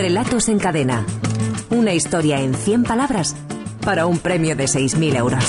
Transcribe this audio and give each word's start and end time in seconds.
Relatos 0.00 0.48
en 0.48 0.58
cadena. 0.58 1.04
Una 1.68 1.92
historia 1.92 2.40
en 2.40 2.54
100 2.54 2.84
palabras 2.84 3.36
para 3.84 4.06
un 4.06 4.16
premio 4.16 4.56
de 4.56 4.64
6.000 4.64 5.14
euros. 5.14 5.44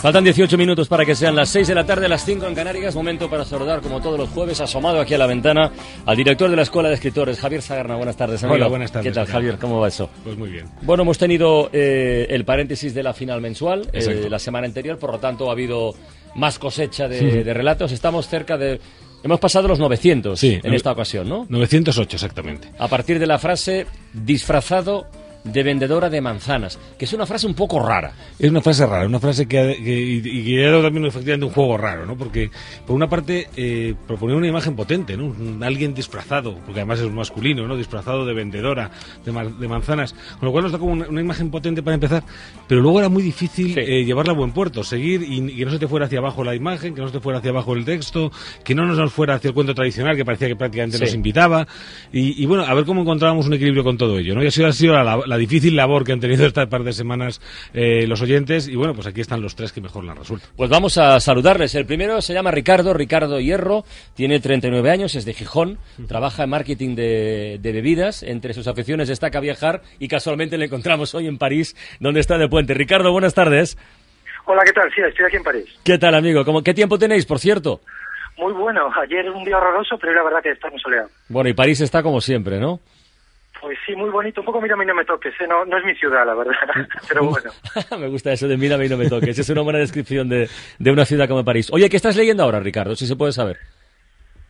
Faltan 0.00 0.24
18 0.24 0.56
minutos 0.56 0.88
para 0.88 1.04
que 1.04 1.14
sean 1.14 1.36
las 1.36 1.50
6 1.50 1.68
de 1.68 1.74
la 1.74 1.84
tarde, 1.84 2.08
las 2.08 2.24
5 2.24 2.46
en 2.46 2.54
Canarias. 2.54 2.94
Momento 2.94 3.28
para 3.28 3.44
saludar, 3.44 3.82
como 3.82 4.00
todos 4.00 4.18
los 4.18 4.30
jueves, 4.30 4.58
asomado 4.58 4.98
aquí 4.98 5.12
a 5.12 5.18
la 5.18 5.26
ventana, 5.26 5.70
al 6.06 6.16
director 6.16 6.48
de 6.48 6.56
la 6.56 6.62
Escuela 6.62 6.88
de 6.88 6.94
Escritores, 6.94 7.38
Javier 7.38 7.60
Zagarna. 7.60 7.96
Buenas 7.96 8.16
tardes, 8.16 8.42
amigo. 8.42 8.54
Hola, 8.54 8.68
buenas 8.68 8.90
tardes, 8.90 9.10
¿Qué 9.10 9.14
tal. 9.14 9.26
Javier? 9.26 9.58
¿Cómo 9.58 9.78
va 9.78 9.88
eso? 9.88 10.08
Pues 10.24 10.38
muy 10.38 10.48
bien. 10.48 10.64
Bueno, 10.80 11.02
hemos 11.02 11.18
tenido 11.18 11.68
eh, 11.74 12.26
el 12.30 12.46
paréntesis 12.46 12.94
de 12.94 13.02
la 13.02 13.12
final 13.12 13.42
mensual 13.42 13.90
eh, 13.92 14.26
la 14.30 14.38
semana 14.38 14.66
anterior, 14.66 14.98
por 14.98 15.12
lo 15.12 15.18
tanto 15.18 15.50
ha 15.50 15.52
habido 15.52 15.94
más 16.34 16.58
cosecha 16.58 17.06
de, 17.06 17.44
de 17.44 17.54
relatos. 17.54 17.92
Estamos 17.92 18.26
cerca 18.26 18.56
de... 18.56 18.80
Hemos 19.22 19.38
pasado 19.38 19.68
los 19.68 19.78
900 19.78 20.40
Sí, 20.40 20.58
en 20.62 20.72
esta 20.72 20.92
ocasión, 20.92 21.28
¿no? 21.28 21.44
908 21.50 22.16
exactamente. 22.16 22.68
A 22.78 22.88
partir 22.88 23.18
de 23.18 23.26
la 23.26 23.38
frase 23.38 23.86
disfrazado 24.14 25.08
de 25.44 25.62
vendedora 25.62 26.10
de 26.10 26.20
manzanas, 26.20 26.78
que 26.98 27.04
es 27.06 27.12
una 27.12 27.24
frase 27.26 27.46
un 27.46 27.54
poco 27.54 27.80
rara. 27.84 28.12
Es 28.38 28.50
una 28.50 28.60
frase 28.60 28.84
rara, 28.86 29.06
una 29.06 29.18
frase 29.20 29.46
que, 29.46 29.58
ha- 29.58 29.74
que- 29.74 30.00
y, 30.00 30.44
que 30.44 30.60
dado 30.62 30.82
también 30.82 31.06
efectivamente 31.06 31.46
un 31.46 31.52
juego 31.52 31.76
raro, 31.78 32.04
¿no? 32.06 32.16
Porque 32.16 32.50
por 32.86 32.94
una 32.94 33.08
parte 33.08 33.48
eh, 33.56 33.94
proponía 34.06 34.36
una 34.36 34.46
imagen 34.48 34.76
potente, 34.76 35.16
¿no? 35.16 35.34
Alguien 35.64 35.94
disfrazado, 35.94 36.54
porque 36.66 36.80
además 36.80 37.00
es 37.00 37.10
masculino, 37.10 37.66
¿no? 37.66 37.76
Disfrazado 37.76 38.26
de 38.26 38.34
vendedora 38.34 38.90
de, 39.24 39.32
de 39.32 39.68
manzanas, 39.68 40.12
con 40.38 40.46
lo 40.46 40.52
cual 40.52 40.64
nos 40.64 40.72
da 40.72 40.78
como 40.78 40.92
una, 40.92 41.08
una 41.08 41.20
imagen 41.20 41.50
potente 41.50 41.82
para 41.82 41.94
empezar, 41.94 42.22
pero 42.68 42.80
luego 42.80 42.98
era 43.00 43.08
muy 43.08 43.22
difícil 43.22 43.74
Sí. 43.74 43.80
eh, 43.80 44.04
llevarla 44.04 44.32
a 44.32 44.36
buen 44.36 44.52
puerto, 44.52 44.84
seguir 44.84 45.22
y, 45.22 45.38
y 45.38 45.56
que 45.56 45.64
no 45.64 45.70
se 45.70 45.78
te 45.78 45.88
fuera 45.88 46.06
hacia 46.06 46.18
abajo 46.18 46.44
la 46.44 46.54
imagen, 46.54 46.94
que 46.94 47.00
no 47.00 47.06
se 47.08 47.14
te 47.14 47.20
fuera 47.20 47.38
hacia 47.38 47.50
abajo 47.50 47.74
el 47.74 47.84
texto, 47.84 48.30
que 48.64 48.74
no 48.74 48.84
nos 48.86 49.12
fuera 49.12 49.34
hacia 49.36 49.48
el 49.48 49.54
cuento 49.54 49.74
tradicional 49.74 50.16
que 50.16 50.24
parecía 50.24 50.48
que 50.48 50.56
prácticamente 50.56 50.98
Sí. 50.98 51.04
nos 51.04 51.14
invitaba 51.14 51.66
y, 52.12 52.42
y 52.42 52.46
bueno, 52.46 52.64
a 52.64 52.74
ver 52.74 52.84
cómo 52.84 53.02
encontrábamos 53.02 53.46
un 53.46 53.54
equilibrio 53.54 53.82
con 53.84 53.96
todo 53.96 54.18
ello, 54.18 54.34
¿no? 54.34 54.42
Y 54.42 54.46
ha 54.46 54.50
sido, 54.50 54.66
ha 54.68 54.72
sido 54.72 54.92
la, 54.94 55.20
la 55.26 55.29
difícil 55.36 55.76
labor 55.76 56.04
que 56.04 56.12
han 56.12 56.20
tenido 56.20 56.46
estas 56.46 56.68
par 56.68 56.82
de 56.84 56.92
semanas 56.92 57.40
eh, 57.74 58.06
los 58.06 58.22
oyentes 58.22 58.68
y 58.68 58.76
bueno, 58.76 58.94
pues 58.94 59.06
aquí 59.06 59.20
están 59.20 59.40
los 59.40 59.56
tres 59.56 59.72
que 59.72 59.80
mejor 59.80 60.04
la 60.04 60.12
han 60.12 60.18
resuelto. 60.18 60.46
Pues 60.56 60.70
vamos 60.70 60.98
a 60.98 61.18
saludarles. 61.20 61.74
El 61.74 61.86
primero 61.86 62.20
se 62.22 62.34
llama 62.34 62.50
Ricardo, 62.50 62.94
Ricardo 62.94 63.40
Hierro, 63.40 63.84
tiene 64.14 64.40
39 64.40 64.90
años, 64.90 65.14
es 65.14 65.24
de 65.24 65.34
Gijón, 65.34 65.78
trabaja 66.08 66.44
en 66.44 66.50
marketing 66.50 66.94
de, 66.94 67.58
de 67.60 67.72
bebidas, 67.72 68.22
entre 68.22 68.54
sus 68.54 68.66
aficiones 68.66 69.08
destaca 69.08 69.40
viajar 69.40 69.82
y 69.98 70.08
casualmente 70.08 70.58
le 70.58 70.66
encontramos 70.66 71.14
hoy 71.14 71.26
en 71.26 71.38
París, 71.38 71.76
donde 72.00 72.20
está 72.20 72.38
de 72.38 72.48
puente. 72.48 72.74
Ricardo, 72.74 73.12
buenas 73.12 73.34
tardes. 73.34 73.76
Hola, 74.46 74.62
¿qué 74.64 74.72
tal? 74.72 74.90
Sí, 74.94 75.00
estoy 75.06 75.26
aquí 75.26 75.36
en 75.36 75.42
París. 75.44 75.66
¿Qué 75.84 75.98
tal, 75.98 76.14
amigo? 76.14 76.44
¿Cómo, 76.44 76.62
¿Qué 76.62 76.74
tiempo 76.74 76.98
tenéis, 76.98 77.26
por 77.26 77.38
cierto? 77.38 77.80
Muy 78.36 78.52
bueno. 78.52 78.88
Ayer 79.00 79.30
un 79.30 79.44
día 79.44 79.58
horroroso, 79.58 79.98
pero 79.98 80.14
la 80.14 80.24
verdad 80.24 80.42
que 80.42 80.50
está 80.50 80.70
muy 80.70 80.80
soleado. 80.80 81.08
Bueno, 81.28 81.50
y 81.50 81.54
París 81.54 81.80
está 81.80 82.02
como 82.02 82.20
siempre, 82.20 82.58
¿no? 82.58 82.80
Pues 83.60 83.76
sí, 83.86 83.94
muy 83.94 84.08
bonito. 84.10 84.40
Un 84.40 84.46
poco 84.46 84.60
mira, 84.60 84.74
a 84.74 84.78
mí 84.78 84.86
no 84.86 84.94
me 84.94 85.04
toques. 85.04 85.34
¿eh? 85.40 85.46
No, 85.48 85.64
no 85.66 85.76
es 85.78 85.84
mi 85.84 85.94
ciudad, 85.94 86.24
la 86.26 86.34
verdad. 86.34 86.54
pero 87.08 87.24
bueno. 87.26 87.50
me 87.98 88.08
gusta 88.08 88.32
eso 88.32 88.48
de 88.48 88.56
mírame 88.56 88.86
y 88.86 88.88
no 88.88 88.96
me 88.96 89.08
toques. 89.08 89.38
Es 89.38 89.48
una 89.50 89.60
buena 89.62 89.78
descripción 89.78 90.28
de, 90.28 90.48
de 90.78 90.90
una 90.90 91.04
ciudad 91.04 91.28
como 91.28 91.44
París. 91.44 91.68
Oye, 91.72 91.90
¿qué 91.90 91.96
estás 91.96 92.16
leyendo 92.16 92.42
ahora, 92.42 92.60
Ricardo? 92.60 92.96
Si 92.96 93.06
se 93.06 93.16
puede 93.16 93.32
saber. 93.32 93.58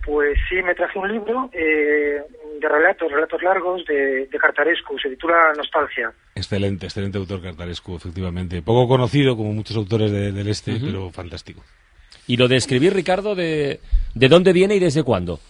Pues 0.05 0.39
sí, 0.48 0.56
me 0.62 0.75
traje 0.75 0.98
un 0.98 1.12
libro 1.12 1.50
eh, 1.52 2.22
de 2.61 2.69
relatos, 2.69 3.11
relatos 3.12 3.42
largos 3.42 3.85
de, 3.86 4.27
de 4.27 4.39
Cartarescu. 4.39 4.98
Se 4.98 5.11
titula 5.11 5.36
Nostalgia. 5.56 6.11
Excelente, 6.35 6.86
excelente 6.86 7.18
autor 7.18 7.42
cartaresco, 7.42 7.96
efectivamente. 7.96 8.62
Poco 8.62 8.89
conocido, 8.89 9.36
como 9.36 9.52
muchos 9.52 9.77
autores 9.77 10.11
de- 10.11 10.33
del 10.33 10.48
este, 10.48 10.79
pero 10.80 11.11
fantástico. 11.11 11.62
Y 12.27 12.36
lo 12.36 12.48
de 12.48 12.56
escribir, 12.56 12.95
Ricardo, 12.95 13.35
de, 13.35 13.80
¿de 14.14 14.29
dónde 14.29 14.52
viene 14.52 14.77
y 14.77 14.79
desde 14.79 15.02
cuándo? 15.02 15.40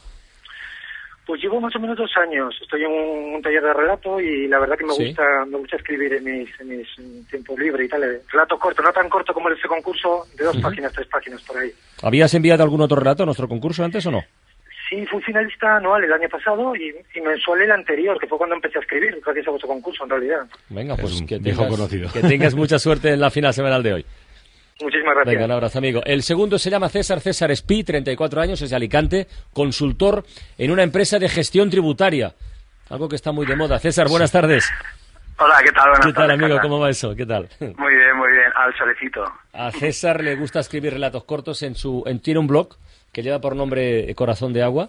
Pues 1.30 1.40
llevo 1.42 1.60
más 1.60 1.76
o 1.76 1.78
menos 1.78 1.96
dos 1.96 2.10
años. 2.16 2.58
Estoy 2.60 2.82
en 2.82 2.90
un, 2.90 3.34
un 3.36 3.40
taller 3.42 3.62
de 3.62 3.72
relato 3.72 4.20
y 4.20 4.48
la 4.48 4.58
verdad 4.58 4.76
que 4.76 4.84
me 4.84 4.94
Sí. 4.94 5.06
gusta 5.06 5.22
me 5.46 5.58
gusta 5.58 5.76
escribir 5.76 6.12
en 6.14 6.24
mis, 6.24 6.50
en 6.60 6.68
mis 6.76 6.88
tiempos 7.30 7.56
libres 7.56 7.86
y 7.86 7.88
tal. 7.88 8.02
eh, 8.02 8.20
Relato 8.32 8.58
corto, 8.58 8.82
no 8.82 8.92
tan 8.92 9.08
corto 9.08 9.32
como 9.32 9.46
el 9.46 9.54
de 9.54 9.58
este 9.58 9.68
concurso, 9.68 10.24
de 10.36 10.44
dos 10.44 10.56
páginas, 10.56 10.92
tres 10.92 11.06
páginas 11.06 11.40
por 11.44 11.56
ahí. 11.58 11.70
¿Habías 12.02 12.34
enviado 12.34 12.64
algún 12.64 12.80
otro 12.80 12.96
relato 12.98 13.22
a 13.22 13.26
nuestro 13.26 13.46
concurso 13.46 13.84
antes 13.84 14.04
o 14.06 14.10
no? 14.10 14.24
Sí, 14.88 15.06
fui 15.06 15.22
finalista 15.22 15.76
anual 15.76 16.02
el 16.02 16.12
año 16.12 16.28
pasado 16.28 16.74
y, 16.74 16.92
y 17.14 17.20
mensual 17.20 17.62
el 17.62 17.70
anterior, 17.70 18.18
que 18.18 18.26
fue 18.26 18.36
cuando 18.36 18.56
empecé 18.56 18.78
a 18.78 18.80
escribir, 18.80 19.20
gracias 19.24 19.46
a 19.46 19.50
vuestro 19.50 19.68
concurso 19.68 20.02
en 20.02 20.10
realidad. 20.10 20.40
Venga, 20.68 20.94
Es 20.94 21.00
pues 21.00 21.20
un 21.20 21.28
que 21.28 21.38
tengas, 21.38 21.68
conocido. 21.68 22.10
que 22.12 22.22
tengas 22.22 22.56
mucha 22.56 22.76
suerte 22.80 23.12
en 23.12 23.20
la 23.20 23.30
final 23.30 23.54
semanal 23.54 23.84
de 23.84 23.92
hoy. 23.92 24.06
Muchísimas 24.80 25.14
gracias. 25.14 25.34
Venga, 25.34 25.44
un 25.46 25.52
abrazo, 25.52 25.78
amigo. 25.78 26.00
El 26.04 26.22
segundo 26.22 26.58
se 26.58 26.70
llama 26.70 26.88
César 26.88 27.20
César 27.20 27.50
Espí, 27.50 27.84
34 27.84 28.40
años, 28.40 28.62
es 28.62 28.70
de 28.70 28.76
Alicante, 28.76 29.26
consultor 29.52 30.24
en 30.58 30.70
una 30.70 30.82
empresa 30.82 31.18
de 31.18 31.28
gestión 31.28 31.68
tributaria. 31.70 32.32
Algo 32.88 33.08
que 33.08 33.16
está 33.16 33.32
muy 33.32 33.46
de 33.46 33.56
moda. 33.56 33.78
César, 33.78 34.08
buenas 34.08 34.32
tardes. 34.32 34.68
Hola, 35.38 35.54
¿qué 35.64 35.70
tal? 35.72 35.88
Buenas 35.90 36.06
¿Qué 36.06 36.12
tal, 36.12 36.14
tardes, 36.14 36.34
amigo? 36.34 36.48
Carla. 36.56 36.62
¿Cómo 36.62 36.80
va 36.80 36.90
eso? 36.90 37.14
¿Qué 37.14 37.24
tal? 37.26 37.48
Muy 37.60 37.94
bien, 37.94 38.16
muy 38.16 38.30
bien. 38.32 38.50
Al 38.56 38.76
solecito. 38.76 39.24
A 39.52 39.70
César 39.70 40.22
le 40.22 40.34
gusta 40.36 40.60
escribir 40.60 40.92
relatos 40.92 41.24
cortos 41.24 41.62
en 41.62 41.74
su... 41.74 42.02
En, 42.06 42.20
tiene 42.20 42.40
un 42.40 42.46
blog 42.46 42.76
que 43.12 43.22
lleva 43.22 43.40
por 43.40 43.56
nombre 43.56 44.14
Corazón 44.14 44.52
de 44.52 44.62
Agua. 44.62 44.88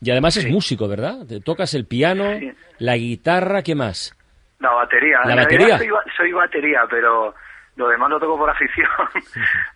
Y 0.00 0.10
además 0.10 0.36
es 0.36 0.48
músico, 0.48 0.88
¿verdad? 0.88 1.26
Te 1.28 1.40
Tocas 1.40 1.74
el 1.74 1.84
piano, 1.86 2.38
Sí. 2.38 2.52
la 2.78 2.96
guitarra, 2.96 3.62
¿qué 3.62 3.74
más? 3.74 4.14
La 4.60 4.70
batería. 4.70 5.18
¿La 5.24 5.34
realidad 5.34 5.44
batería? 5.44 5.78
Soy, 5.78 5.88
soy 6.16 6.32
batería, 6.32 6.80
pero 6.90 7.34
lo 7.78 7.88
demás 7.88 8.10
lo 8.10 8.20
toco 8.20 8.36
por 8.36 8.50
afición. 8.56 8.88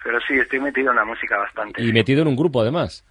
pero 0.04 0.20
sí, 0.26 0.34
estoy 0.38 0.60
metido 0.60 0.90
en 0.90 0.96
la 0.96 1.04
música 1.04 1.38
bastante. 1.38 1.80
Y 1.82 1.92
metido 1.92 2.22
en 2.22 2.28
un 2.28 2.36
grupo, 2.36 2.60
además. 2.60 3.06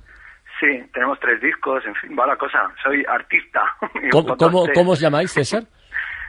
Sí, 0.59 0.67
tenemos 0.93 1.19
tres 1.19 1.41
discos, 1.41 1.83
en 1.85 1.95
fin, 1.95 2.15
va 2.17 2.27
la 2.27 2.35
cosa. 2.35 2.59
Soy 2.83 3.03
artista. 3.07 3.61
¿Cómo, 4.11 4.37
cómo, 4.37 4.65
cómo 4.75 4.91
os 4.91 4.99
llamáis, 4.99 5.31
César? 5.31 5.63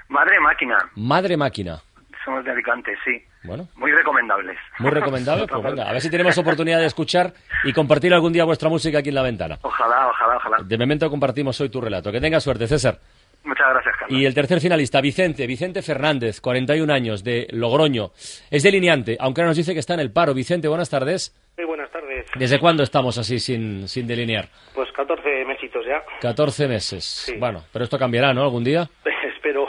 Madre 0.08 0.40
máquina. 0.40 0.78
Madre 0.94 1.36
máquina. 1.36 1.78
Somos 2.24 2.44
de 2.44 2.52
Alicante, 2.52 2.94
sí. 3.04 3.20
Bueno, 3.42 3.66
Muy 3.74 3.90
recomendables. 3.90 4.56
muy 4.78 4.90
recomendable. 4.92 5.46
Pues 5.50 5.62
venga, 5.64 5.88
a 5.88 5.92
ver 5.92 6.00
si 6.00 6.08
tenemos 6.08 6.38
oportunidad 6.38 6.78
de 6.78 6.86
escuchar 6.86 7.32
y 7.64 7.72
compartir 7.72 8.14
algún 8.14 8.32
día 8.32 8.44
vuestra 8.44 8.68
música 8.68 8.98
aquí 9.00 9.08
en 9.08 9.16
la 9.16 9.22
ventana. 9.22 9.58
Ojalá, 9.62 10.06
ojalá, 10.08 10.36
ojalá. 10.36 10.56
De 10.62 10.78
momento 10.78 11.10
compartimos 11.10 11.60
hoy 11.60 11.68
tu 11.68 11.80
relato. 11.80 12.12
Que 12.12 12.20
tengas 12.20 12.44
suerte, 12.44 12.68
César. 12.68 12.98
Muchas 13.44 13.66
gracias, 13.70 13.96
Carlos. 13.98 14.18
Y 14.18 14.24
el 14.24 14.34
tercer 14.34 14.60
finalista, 14.60 15.00
Vicente, 15.00 15.46
Vicente 15.46 15.82
Fernández, 15.82 16.40
41 16.40 16.92
años, 16.92 17.24
de 17.24 17.48
Logroño. 17.50 18.12
Es 18.50 18.62
delineante, 18.62 19.16
aunque 19.18 19.40
ahora 19.40 19.50
nos 19.50 19.56
dice 19.56 19.72
que 19.74 19.80
está 19.80 19.94
en 19.94 20.00
el 20.00 20.12
paro. 20.12 20.32
Vicente, 20.34 20.68
buenas 20.68 20.90
tardes. 20.90 21.34
Muy 21.56 21.66
buenas 21.66 21.90
tardes. 21.90 22.26
¿Desde 22.36 22.58
cuándo 22.60 22.82
estamos 22.82 23.18
así 23.18 23.38
sin, 23.38 23.88
sin 23.88 24.06
delinear? 24.06 24.48
Pues 24.74 24.90
14 24.92 25.44
mesitos 25.44 25.84
ya. 25.86 26.02
14 26.20 26.68
meses. 26.68 27.04
Sí. 27.04 27.36
Bueno, 27.36 27.64
pero 27.72 27.84
esto 27.84 27.98
cambiará, 27.98 28.32
¿no? 28.32 28.42
¿Algún 28.42 28.64
día? 28.64 28.88
Espero. 29.34 29.66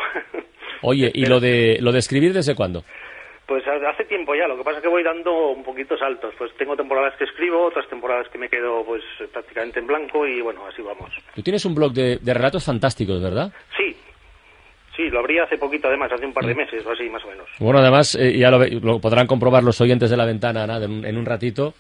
Oye, 0.82 1.10
¿y 1.14 1.26
lo 1.26 1.40
de, 1.40 1.78
lo 1.82 1.92
de 1.92 2.00
escribir 2.00 2.34
desde 2.34 2.56
cuándo? 2.56 2.84
Pues 3.46 3.64
hace 3.68 4.06
tiempo 4.06 4.34
ya, 4.36 4.48
lo 4.48 4.56
que 4.58 4.64
pasa 4.64 4.78
es 4.78 4.84
que 4.84 4.90
voy 4.90 5.04
dando 5.04 5.50
un 5.50 5.64
poquito 5.64 5.98
saltos. 5.98 6.34
Pues 6.38 6.52
tengo 6.58 6.76
temporadas 6.78 7.14
que 7.18 7.26
escribo, 7.26 7.66
otras 7.66 7.88
temporadas 7.90 8.28
que 8.30 8.38
me 8.38 8.48
quedo 8.50 8.84
pues 8.86 9.04
prácticamente 9.34 9.80
en 9.80 9.88
blanco 9.88 10.26
y 10.26 10.42
bueno, 10.42 10.66
así 10.66 10.82
vamos. 10.82 11.12
Tú 11.36 11.42
tienes 11.42 11.66
un 11.66 11.76
blog 11.76 11.92
de, 11.92 12.18
de 12.18 12.34
relatos 12.34 12.64
fantásticos, 12.64 13.22
¿verdad? 13.22 13.52
Sí, 13.78 13.96
sí, 14.96 15.10
lo 15.10 15.20
abrí 15.20 15.40
hace 15.40 15.58
poquito 15.58 15.90
además, 15.90 16.12
hace 16.14 16.26
un 16.26 16.34
par 16.34 16.46
de 16.46 16.56
meses 16.56 16.86
o 16.86 16.92
así 16.92 17.10
más 17.10 17.24
o 17.26 17.28
menos. 17.28 17.50
Bueno, 17.60 17.80
además, 17.80 18.16
eh, 18.16 18.38
ya 18.38 18.50
lo, 18.50 18.66
lo 18.66 19.00
podrán 19.00 19.28
comprobar 19.28 19.64
los 19.64 19.80
oyentes 19.82 20.10
de 20.10 20.18
la 20.18 20.26
ventana 20.26 20.66
nada, 20.66 20.86
en, 20.86 20.92
un, 20.92 21.06
en 21.06 21.18
un 21.18 21.26
ratito. 21.26 21.74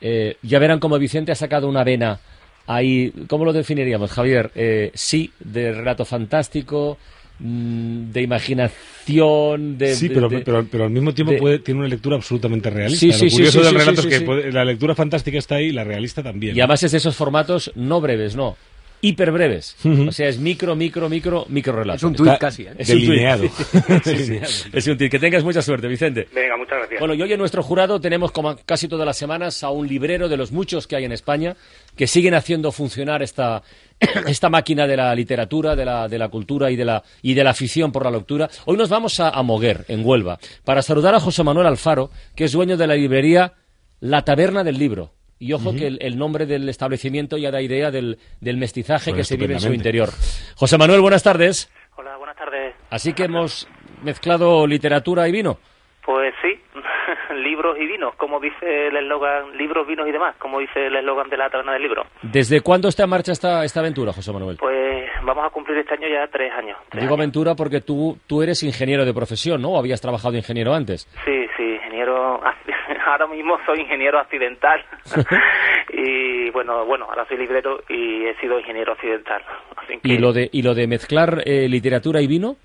Eh, 0.00 0.36
ya 0.42 0.58
verán 0.58 0.78
cómo 0.80 0.98
Vicente 0.98 1.32
ha 1.32 1.36
sacado 1.36 1.68
una 1.68 1.84
vena 1.84 2.18
ahí. 2.66 3.12
¿Cómo 3.28 3.44
lo 3.44 3.52
definiríamos, 3.52 4.12
Javier? 4.12 4.50
Eh, 4.54 4.90
sí, 4.94 5.30
de 5.40 5.72
relato 5.72 6.04
fantástico, 6.04 6.96
mm, 6.96 7.15
de 7.38 8.22
imaginación, 8.22 9.78
de. 9.78 9.94
Sí, 9.94 10.08
pero, 10.08 10.28
de- 10.28 10.40
pero, 10.40 10.66
pero 10.70 10.84
al 10.84 10.90
mismo 10.90 11.12
tiempo 11.14 11.32
de- 11.32 11.38
puede, 11.38 11.58
tiene 11.58 11.80
una 11.80 11.88
lectura 11.88 12.16
absolutamente 12.16 12.70
realista. 12.70 13.00
Sí, 13.00 13.12
sí, 13.12 13.24
Lo 13.24 13.30
sí, 13.30 13.36
curioso 13.36 13.58
sí, 13.60 13.64
del 13.66 13.74
relato 13.74 14.02
sí, 14.02 14.08
es 14.08 14.14
que 14.14 14.18
sí. 14.20 14.24
puede- 14.24 14.52
la 14.52 14.64
lectura 14.64 14.94
fantástica 14.94 15.38
está 15.38 15.56
ahí 15.56 15.66
y 15.66 15.72
la 15.72 15.84
realista 15.84 16.22
también. 16.22 16.56
Y 16.56 16.60
además 16.60 16.82
es 16.82 16.92
de 16.92 16.98
esos 16.98 17.14
formatos 17.16 17.70
no 17.74 18.00
breves, 18.00 18.36
no. 18.36 18.56
Hiper 19.02 19.30
breves. 19.30 19.76
O 20.08 20.10
sea, 20.10 20.26
es 20.26 20.38
micro, 20.38 20.74
micro, 20.74 21.08
micro, 21.10 21.44
micro 21.50 21.74
relato. 21.76 21.98
Es 21.98 22.02
un 22.02 22.14
tuit 22.16 22.28
Está 22.32 22.38
casi, 22.38 22.62
¿eh? 22.62 22.70
Es 22.78 22.88
un 22.88 22.96
tuit. 22.96 23.08
delineado. 23.10 23.44
Sí, 24.04 24.38
es 24.72 24.86
un 24.86 24.96
tuit. 24.96 25.10
Que 25.10 25.18
tengas 25.18 25.44
mucha 25.44 25.60
suerte, 25.60 25.86
Vicente. 25.86 26.26
Venga, 26.34 26.56
muchas 26.56 26.78
gracias. 26.78 26.98
Bueno, 26.98 27.12
y 27.14 27.20
hoy 27.20 27.30
en 27.30 27.38
nuestro 27.38 27.62
jurado 27.62 28.00
tenemos, 28.00 28.32
como 28.32 28.56
casi 28.64 28.88
todas 28.88 29.04
las 29.04 29.18
semanas, 29.18 29.62
a 29.62 29.68
un 29.70 29.86
librero 29.86 30.30
de 30.30 30.38
los 30.38 30.50
muchos 30.50 30.86
que 30.86 30.96
hay 30.96 31.04
en 31.04 31.12
España 31.12 31.56
que 31.94 32.06
siguen 32.06 32.32
haciendo 32.34 32.72
funcionar 32.72 33.22
esta, 33.22 33.62
esta 34.26 34.48
máquina 34.48 34.86
de 34.86 34.96
la 34.96 35.14
literatura, 35.14 35.74
de 35.74 35.84
la, 35.84 36.08
de 36.08 36.18
la 36.18 36.28
cultura 36.28 36.70
y 36.70 36.76
de 36.76 36.84
la, 36.84 37.02
y 37.22 37.34
de 37.34 37.44
la 37.44 37.50
afición 37.50 37.92
por 37.92 38.04
la 38.04 38.10
lectura. 38.10 38.48
Hoy 38.66 38.76
nos 38.76 38.88
vamos 38.88 39.20
a, 39.20 39.30
a 39.30 39.42
Moguer, 39.42 39.84
en 39.88 40.04
Huelva, 40.04 40.38
para 40.64 40.82
saludar 40.82 41.14
a 41.14 41.20
José 41.20 41.42
Manuel 41.42 41.66
Alfaro, 41.66 42.10
que 42.34 42.44
es 42.44 42.52
dueño 42.52 42.76
de 42.76 42.86
la 42.86 42.94
librería 42.94 43.54
La 44.00 44.22
Taberna 44.22 44.64
del 44.64 44.78
Libro. 44.78 45.12
Y 45.38 45.52
ojo 45.52 45.74
que 45.74 45.86
el, 45.86 45.98
el 46.00 46.16
nombre 46.16 46.46
del 46.46 46.66
establecimiento 46.68 47.36
ya 47.36 47.50
da 47.50 47.60
idea 47.60 47.90
del, 47.90 48.18
del 48.40 48.56
mestizaje 48.56 49.10
Suena 49.10 49.18
que 49.18 49.24
se 49.24 49.36
vive 49.36 49.54
en 49.54 49.60
su 49.60 49.72
interior. 49.72 50.08
José 50.54 50.78
Manuel, 50.78 51.02
buenas 51.02 51.22
tardes. 51.22 51.70
Hola, 51.96 52.16
buenas 52.16 52.36
tardes. 52.36 52.74
Así 52.88 53.12
que 53.12 53.24
hemos 53.24 53.68
mezclado 54.02 54.66
literatura 54.66 55.28
y 55.28 55.32
vino. 55.32 55.58
Pues 56.06 56.32
sí, 56.40 56.58
libros 57.36 57.76
y 57.78 57.86
vinos, 57.86 58.14
como 58.16 58.40
dice 58.40 58.88
el 58.88 58.96
eslogan, 58.96 59.56
libros, 59.56 59.86
vinos 59.86 60.08
y 60.08 60.12
demás, 60.12 60.36
como 60.38 60.60
dice 60.60 60.86
el 60.86 60.96
eslogan 60.96 61.28
de 61.28 61.36
la 61.36 61.50
taberna 61.50 61.72
del 61.72 61.82
libro. 61.82 62.04
¿Desde 62.22 62.60
cuándo 62.60 62.88
está 62.88 63.04
en 63.04 63.10
marcha 63.10 63.32
esta, 63.32 63.64
esta 63.64 63.80
aventura, 63.80 64.12
José 64.12 64.32
Manuel? 64.32 64.56
Pues 64.58 65.08
vamos 65.22 65.44
a 65.46 65.50
cumplir 65.50 65.78
este 65.78 65.94
año 65.94 66.08
ya 66.08 66.26
tres 66.28 66.52
años. 66.52 66.78
tres 66.88 67.02
Digo 67.02 67.14
años. 67.14 67.20
aventura 67.20 67.54
porque 67.54 67.80
tú, 67.80 68.18
tú 68.26 68.42
eres 68.42 68.62
ingeniero 68.62 69.04
de 69.04 69.12
profesión, 69.14 69.60
¿no? 69.62 69.72
¿O 69.72 69.78
habías 69.78 70.00
trabajado 70.00 70.32
de 70.32 70.38
ingeniero 70.38 70.72
antes? 70.74 71.06
Sí, 71.24 71.46
sí, 71.56 71.62
ingeniero. 71.74 72.40
Ahora 73.06 73.26
mismo 73.28 73.56
soy 73.64 73.80
ingeniero 73.80 74.18
accidental. 74.18 74.84
y 75.92 76.50
bueno, 76.50 76.84
bueno, 76.84 77.06
ahora 77.08 77.24
soy 77.28 77.38
librero 77.38 77.80
y 77.88 78.24
he 78.26 78.34
sido 78.40 78.58
ingeniero 78.58 78.92
accidental. 78.92 79.42
Así 79.76 79.98
que, 80.00 80.08
¿Y 80.08 80.18
lo 80.18 80.32
de, 80.32 80.48
y 80.52 80.62
lo 80.62 80.74
de 80.74 80.86
mezclar 80.86 81.42
eh, 81.44 81.68
literatura 81.68 82.20
y 82.20 82.26
vino? 82.26 82.56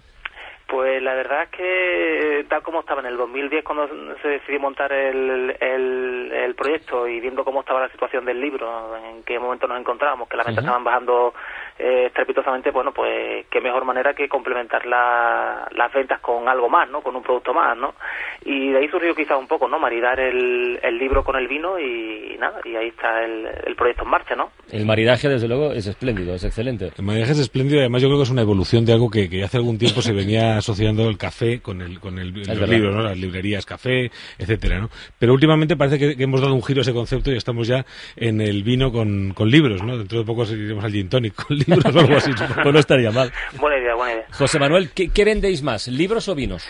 Pues 0.71 1.03
la 1.03 1.13
verdad 1.15 1.44
es 1.44 1.50
que 1.50 2.45
tal 2.47 2.63
como 2.63 2.79
estaba 2.79 3.01
en 3.01 3.07
el 3.07 3.18
2010 3.18 3.62
cuando 3.65 3.89
se 4.21 4.27
decidió 4.29 4.57
montar 4.62 4.94
el, 4.94 5.53
el, 5.59 6.31
el 6.31 6.56
proyecto 6.56 7.09
y 7.09 7.19
viendo 7.19 7.44
cómo 7.44 7.59
estaba 7.59 7.81
la 7.81 7.89
situación 7.89 8.23
del 8.23 8.39
libro, 8.39 8.95
en 8.95 9.21
qué 9.23 9.38
momento 9.38 9.68
nos 9.68 9.77
encontrábamos, 9.77 10.29
que 10.29 10.38
las 10.38 10.45
ventas 10.45 10.63
estaban 10.63 10.85
bajando 10.85 11.33
eh, 11.77 12.06
estrepitosamente, 12.06 12.71
bueno, 12.71 12.94
pues 12.94 13.45
qué 13.50 13.59
mejor 13.59 13.83
manera 13.83 14.13
que 14.13 14.29
complementar 14.29 14.85
la- 14.85 15.68
las 15.71 15.91
ventas 15.91 16.21
con 16.21 16.47
algo 16.47 16.69
más, 16.69 16.88
¿no? 16.89 17.01
Con 17.01 17.18
un 17.18 17.23
producto 17.23 17.53
más, 17.53 17.75
¿no? 17.75 17.94
Y 18.43 18.71
de 18.71 18.79
ahí 18.79 18.88
surgió 18.89 19.13
quizás 19.13 19.38
un 19.38 19.47
poco, 19.47 19.67
¿no? 19.67 19.77
Maridar 19.77 20.19
el, 20.19 20.79
el 20.81 20.97
libro 20.97 21.23
con 21.23 21.35
el 21.35 21.47
vino 21.47 21.79
y, 21.79 22.38
nada, 22.39 22.59
y 22.65 22.75
ahí 22.75 22.88
está 22.88 23.23
el, 23.23 23.45
el 23.67 23.75
proyecto 23.75 24.03
en 24.03 24.09
marcha, 24.09 24.35
¿no? 24.35 24.49
El 24.71 24.85
maridaje, 24.85 25.29
desde 25.29 25.47
luego, 25.47 25.71
es 25.73 25.85
espléndido, 25.85 26.33
es 26.33 26.43
excelente. 26.43 26.91
El 26.97 27.05
maridaje 27.05 27.33
es 27.33 27.39
espléndido 27.39 27.77
y 27.77 27.81
además 27.81 28.01
yo 28.01 28.07
creo 28.07 28.17
que 28.17 28.23
es 28.23 28.31
una 28.31 28.41
evolución 28.41 28.83
de 28.83 28.93
algo 28.93 29.09
que, 29.09 29.29
que 29.29 29.43
hace 29.43 29.57
algún 29.57 29.77
tiempo 29.77 30.01
se 30.01 30.13
venía 30.13 30.57
asociando 30.57 31.07
el 31.07 31.17
café 31.17 31.61
con 31.61 31.81
el, 31.81 31.99
con 31.99 32.17
el, 32.17 32.33
los 32.33 32.69
libros, 32.69 32.95
¿no? 32.95 33.03
Las 33.03 33.17
librerías 33.17 33.65
café, 33.65 34.09
etcétera, 34.39 34.79
¿no? 34.79 34.89
Pero 35.19 35.33
últimamente 35.33 35.75
parece 35.75 35.99
que, 35.99 36.17
que 36.17 36.23
hemos 36.23 36.41
dado 36.41 36.55
un 36.55 36.63
giro 36.63 36.79
a 36.79 36.81
ese 36.81 36.94
concepto 36.94 37.31
y 37.31 37.37
estamos 37.37 37.67
ya 37.67 37.85
en 38.15 38.41
el 38.41 38.63
vino 38.63 38.91
con, 38.91 39.33
con 39.35 39.49
libros, 39.49 39.83
¿no? 39.83 39.97
Dentro 39.97 40.19
de 40.19 40.25
poco 40.25 40.44
iremos 40.45 40.83
al 40.83 40.91
gin 40.91 41.09
tonic 41.09 41.35
con 41.35 41.57
libros 41.57 41.95
o 41.95 41.99
algo 41.99 42.15
así. 42.15 42.31
Pues 42.61 42.73
no 42.73 42.79
estaría 42.79 43.11
mal. 43.11 43.31
Buena 43.59 43.77
idea, 43.77 43.95
buena 43.95 44.13
idea. 44.13 44.25
José 44.31 44.59
Manuel, 44.59 44.89
¿qué, 44.94 45.09
qué 45.09 45.25
vendéis 45.25 45.63
más, 45.63 45.87
libros 45.87 46.27
o 46.27 46.35
vinos? 46.35 46.67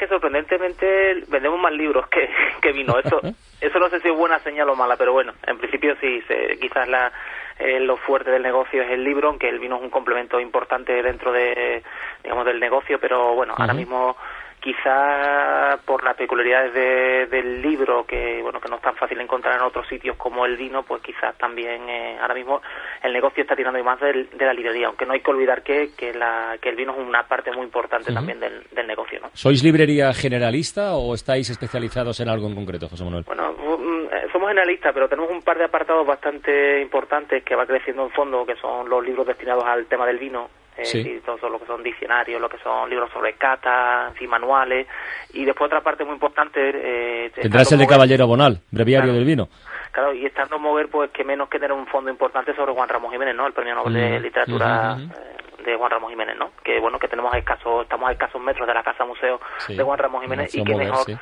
Que 0.00 0.08
sorprendentemente 0.08 1.24
vendemos 1.28 1.60
más 1.60 1.72
libros 1.74 2.08
que, 2.08 2.26
que 2.62 2.72
vino. 2.72 2.98
Eso, 2.98 3.20
eso 3.60 3.78
no 3.78 3.88
sé 3.90 4.00
si 4.00 4.08
es 4.08 4.16
buena 4.16 4.38
señal 4.38 4.68
o 4.70 4.74
mala, 4.74 4.96
pero 4.96 5.12
bueno, 5.12 5.34
en 5.46 5.58
principio 5.58 5.94
sí, 6.00 6.22
se- 6.26 6.58
quizás 6.58 6.88
la, 6.88 7.12
eh, 7.58 7.78
lo 7.80 7.98
fuerte 7.98 8.30
del 8.30 8.42
negocio 8.42 8.82
es 8.82 8.90
el 8.90 9.04
libro, 9.04 9.28
aunque 9.28 9.48
el 9.50 9.58
vino 9.58 9.76
es 9.76 9.82
un 9.82 9.90
complemento 9.90 10.40
importante 10.40 11.02
dentro 11.02 11.30
de, 11.32 11.82
digamos, 12.24 12.46
del 12.46 12.58
negocio, 12.58 12.98
pero 12.98 13.34
bueno, 13.34 13.54
ahora 13.58 13.74
mismo 13.74 14.16
quizá 14.60 15.78
por 15.84 16.04
las 16.04 16.16
peculiaridades 16.16 16.74
de- 16.74 17.26
del 17.26 17.62
libro 17.62 18.04
que 18.06 18.40
bueno 18.42 18.60
que 18.60 18.68
no 18.68 18.76
es 18.76 18.82
tan 18.82 18.94
fácil 18.96 19.20
encontrar 19.20 19.54
en 19.56 19.62
otros 19.62 19.86
sitios 19.88 20.16
como 20.16 20.44
el 20.46 20.56
vino 20.56 20.82
pues 20.82 21.02
quizás 21.02 21.36
también 21.38 21.88
eh, 21.88 22.18
ahora 22.20 22.34
mismo 22.34 22.60
el 23.02 23.12
negocio 23.12 23.42
está 23.42 23.56
tirando 23.56 23.82
más 23.82 23.98
del- 24.00 24.28
de 24.30 24.44
la 24.44 24.52
librería 24.52 24.86
aunque 24.88 25.06
no 25.06 25.12
hay 25.14 25.20
que 25.20 25.30
olvidar 25.30 25.62
que 25.62 25.90
que, 25.96 26.12
la, 26.14 26.56
que 26.60 26.68
el 26.68 26.76
vino 26.76 26.92
es 26.92 26.98
una 26.98 27.22
parte 27.26 27.50
muy 27.52 27.64
importante 27.64 28.12
también 28.12 28.38
del, 28.40 28.62
del 28.72 28.86
negocio 28.86 29.18
no 29.20 29.30
¿Sois 29.32 29.62
librería 29.62 30.12
generalista 30.12 30.94
o 30.96 31.14
estáis 31.14 31.48
especializados 31.50 32.20
en 32.20 32.28
algo 32.28 32.46
en 32.48 32.54
concreto, 32.54 32.88
José 32.88 33.04
Manuel? 33.04 33.24
Bueno, 33.26 33.52
mm, 33.52 34.04
eh, 34.12 34.26
somos 34.32 34.48
generalistas, 34.48 34.92
pero 34.92 35.08
tenemos 35.08 35.30
un 35.30 35.42
par 35.42 35.56
de 35.58 35.64
apartados 35.64 36.06
bastante 36.06 36.80
importantes 36.80 37.42
que 37.44 37.54
va 37.54 37.66
creciendo 37.66 38.04
en 38.04 38.10
fondo, 38.10 38.44
que 38.44 38.56
son 38.56 38.88
los 38.88 39.04
libros 39.04 39.26
destinados 39.26 39.64
al 39.64 39.86
tema 39.86 40.06
del 40.06 40.18
vino. 40.18 40.48
Eh, 40.80 40.84
Sí. 40.84 41.20
todo 41.24 41.48
lo 41.48 41.58
que 41.60 41.66
son 41.66 41.82
diccionarios, 41.82 42.40
lo 42.40 42.48
que 42.48 42.58
son 42.58 42.88
libros 42.90 43.10
sobre 43.12 43.34
cata, 43.34 44.06
en 44.08 44.14
fin, 44.14 44.28
manuales. 44.30 44.86
Y 45.32 45.44
después 45.44 45.66
otra 45.68 45.80
parte 45.82 46.04
muy 46.04 46.14
importante... 46.14 46.60
Eh, 46.74 47.30
Tendrás 47.34 47.70
el 47.72 47.78
de 47.78 47.84
mover- 47.84 47.88
Caballero 47.88 48.26
Bonal, 48.26 48.60
breviario 48.70 49.04
Claro. 49.10 49.18
del 49.18 49.24
vino. 49.26 49.48
Claro, 49.92 50.14
y 50.14 50.24
estando 50.26 50.58
mover, 50.58 50.88
pues 50.88 51.10
que 51.10 51.24
menos 51.24 51.48
que 51.48 51.58
tener 51.58 51.72
un 51.72 51.86
fondo 51.86 52.10
importante 52.10 52.54
sobre 52.54 52.72
Juan 52.72 52.88
Ramos 52.88 53.10
Jiménez, 53.12 53.34
¿no? 53.34 53.46
El 53.46 53.52
premio 53.52 53.74
Nobel 53.74 53.94
de 53.94 54.12
Ujú, 54.14 54.22
Literatura 54.22 54.94
ujú. 54.96 55.02
eh, 55.12 55.64
de 55.64 55.76
Juan 55.76 55.90
Ramos 55.90 56.10
Jiménez, 56.10 56.36
¿no? 56.38 56.52
Que 56.62 56.78
bueno, 56.78 56.98
que 56.98 57.08
tenemos 57.08 57.34
escasos, 57.34 57.82
estamos 57.82 58.08
a 58.08 58.12
escasos 58.12 58.40
metros 58.40 58.66
de 58.68 58.74
la 58.74 58.82
Casa 58.84 59.04
Museo 59.04 59.40
Sí, 59.58 59.74
de 59.76 59.82
Juan 59.82 59.98
Ramos 59.98 60.22
Jiménez 60.22 60.54
y 60.54 60.62
Mover, 60.62 60.76
mejor 60.76 61.04
sí. 61.06 61.16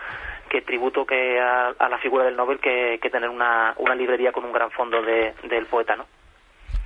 que 0.50 0.60
tributo 0.62 1.06
que 1.06 1.40
a, 1.40 1.69
a 1.78 1.88
la 1.88 1.96
figura 1.99 2.25
del 2.25 2.37
Nobel 2.37 2.58
que, 2.60 2.99
que 3.00 3.08
tener 3.10 3.31
una, 3.31 3.72
una 3.78 3.94
librería 3.94 4.32
con 4.32 4.44
un 4.44 4.52
gran 4.52 4.70
fondo 4.70 5.00
de, 5.02 5.34
del 5.44 5.64
poeta, 5.66 5.96
¿no? 5.96 6.05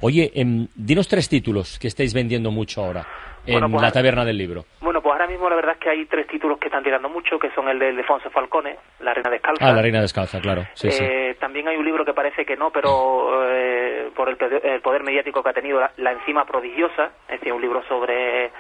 Oye, 0.03 0.33
em, 0.35 0.67
dinos 0.75 1.07
tres 1.09 1.29
títulos 1.29 1.79
que 1.79 1.87
estáis 1.89 2.13
vendiendo 2.13 2.51
mucho 2.51 2.83
ahora 2.85 3.07
en 3.47 3.55
Bueno, 3.55 3.71
pues- 3.71 3.83
la 3.83 3.93
taberna 3.93 4.25
del 4.25 4.37
libro. 4.37 4.65
Bueno, 4.81 5.01
pues 5.01 5.13
ahora 5.13 5.27
mismo 5.27 5.49
la 5.49 5.57
verdad 5.57 5.73
es 5.75 5.79
que 5.81 5.91
hay 5.91 6.05
tres 6.07 6.27
títulos 6.27 6.59
que 6.59 6.67
están 6.67 6.83
tirando 6.85 7.09
mucho, 7.09 7.39
que 7.39 7.51
son 7.55 7.69
el 7.69 7.79
de 7.79 7.91
Ildefonso 7.91 8.29
Falcone, 8.31 8.77
La 9.01 9.15
Reina 9.15 9.31
Descalza. 9.31 9.65
Ah, 9.69 9.73
La 9.73 9.81
Reina 9.83 10.01
Descalza, 10.01 10.41
claro. 10.41 10.67
Sí, 10.75 10.91
sí. 10.91 11.03
Eh, 11.05 11.37
También 11.41 11.67
hay 11.69 11.77
un 11.77 11.85
libro 11.85 12.05
que 12.05 12.15
parece 12.15 12.45
que 12.45 12.57
no, 12.57 12.71
pero 12.71 13.43
eh, 13.49 14.11
por 14.15 14.29
el, 14.29 14.37
poder- 14.37 14.65
el 14.65 14.81
poder 14.81 15.03
mediático 15.03 15.43
que 15.43 15.49
ha 15.49 15.53
tenido, 15.53 15.81
la, 15.81 15.91
La 15.97 16.13
enzima 16.13 16.45
prodigiosa, 16.45 17.11
es 17.29 17.39
decir, 17.41 17.53
un 17.53 17.61
libro 17.63 17.83
sobre, 17.89 18.51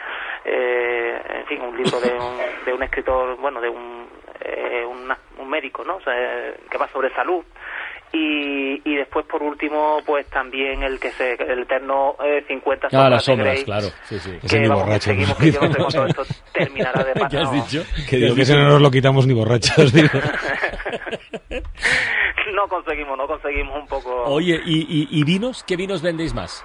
eh, 0.44 1.22
en 1.40 1.46
fin, 1.46 1.60
un 1.60 1.76
libro 1.76 2.00
de 2.00 2.12
un, 2.12 2.64
de 2.66 2.72
un 2.72 2.82
escritor, 2.82 3.36
bueno, 3.36 3.60
de 3.60 3.68
un, 3.68 4.06
eh, 4.40 4.84
una- 4.84 5.18
un 5.38 5.48
médico, 5.48 5.84
¿no? 5.84 5.96
O 5.96 6.00
sea, 6.00 6.12
eh, 6.16 6.54
que 6.70 6.78
va 6.78 6.88
sobre 6.88 7.10
salud. 7.14 7.44
Y, 8.84 8.96
después, 8.96 9.24
por 9.26 9.42
último, 9.42 10.00
pues 10.04 10.26
también 10.28 10.82
el 10.82 10.98
que 10.98 11.10
se, 11.12 11.34
el 11.34 11.60
eterno 11.60 12.16
eh, 12.24 12.44
50 12.48 12.88
Ah, 12.88 12.90
sombras 12.90 13.10
las 13.10 13.20
de 13.20 13.24
sombras, 13.32 13.52
Grey, 13.54 13.64
claro. 13.64 13.86
Sí, 14.04 14.18
sí. 14.18 14.38
Ese 14.42 14.56
que 14.56 14.62
ni 14.62 14.68
vamos, 14.68 14.84
borracho, 14.84 15.04
seguimos 15.10 15.30
¿no? 15.30 15.36
que 15.44 15.52
yo 15.52 15.60
no 15.60 15.90
sé 15.90 15.98
cuándo 15.98 16.22
esto 16.22 16.34
terminará 16.52 17.04
de 17.04 17.12
¿Qué 17.14 17.20
has 17.38 17.48
pasar. 17.48 17.52
dicho? 17.52 17.84
Que 18.10 18.16
digo 18.16 18.34
que 18.34 18.42
ese 18.42 18.56
no 18.56 18.68
nos 18.68 18.82
lo 18.82 18.90
quitamos 18.90 19.26
ni 19.26 19.34
borrachos, 19.34 19.92
digo. 19.92 20.08
no 22.54 22.68
conseguimos, 22.68 23.16
no 23.16 23.26
conseguimos 23.26 23.80
un 23.80 23.86
poco. 23.86 24.24
Oye, 24.24 24.60
¿y, 24.64 24.80
y, 24.80 25.08
y 25.10 25.24
vinos? 25.24 25.64
¿Qué 25.64 25.76
vinos 25.76 26.02
vendéis 26.02 26.34
más? 26.34 26.64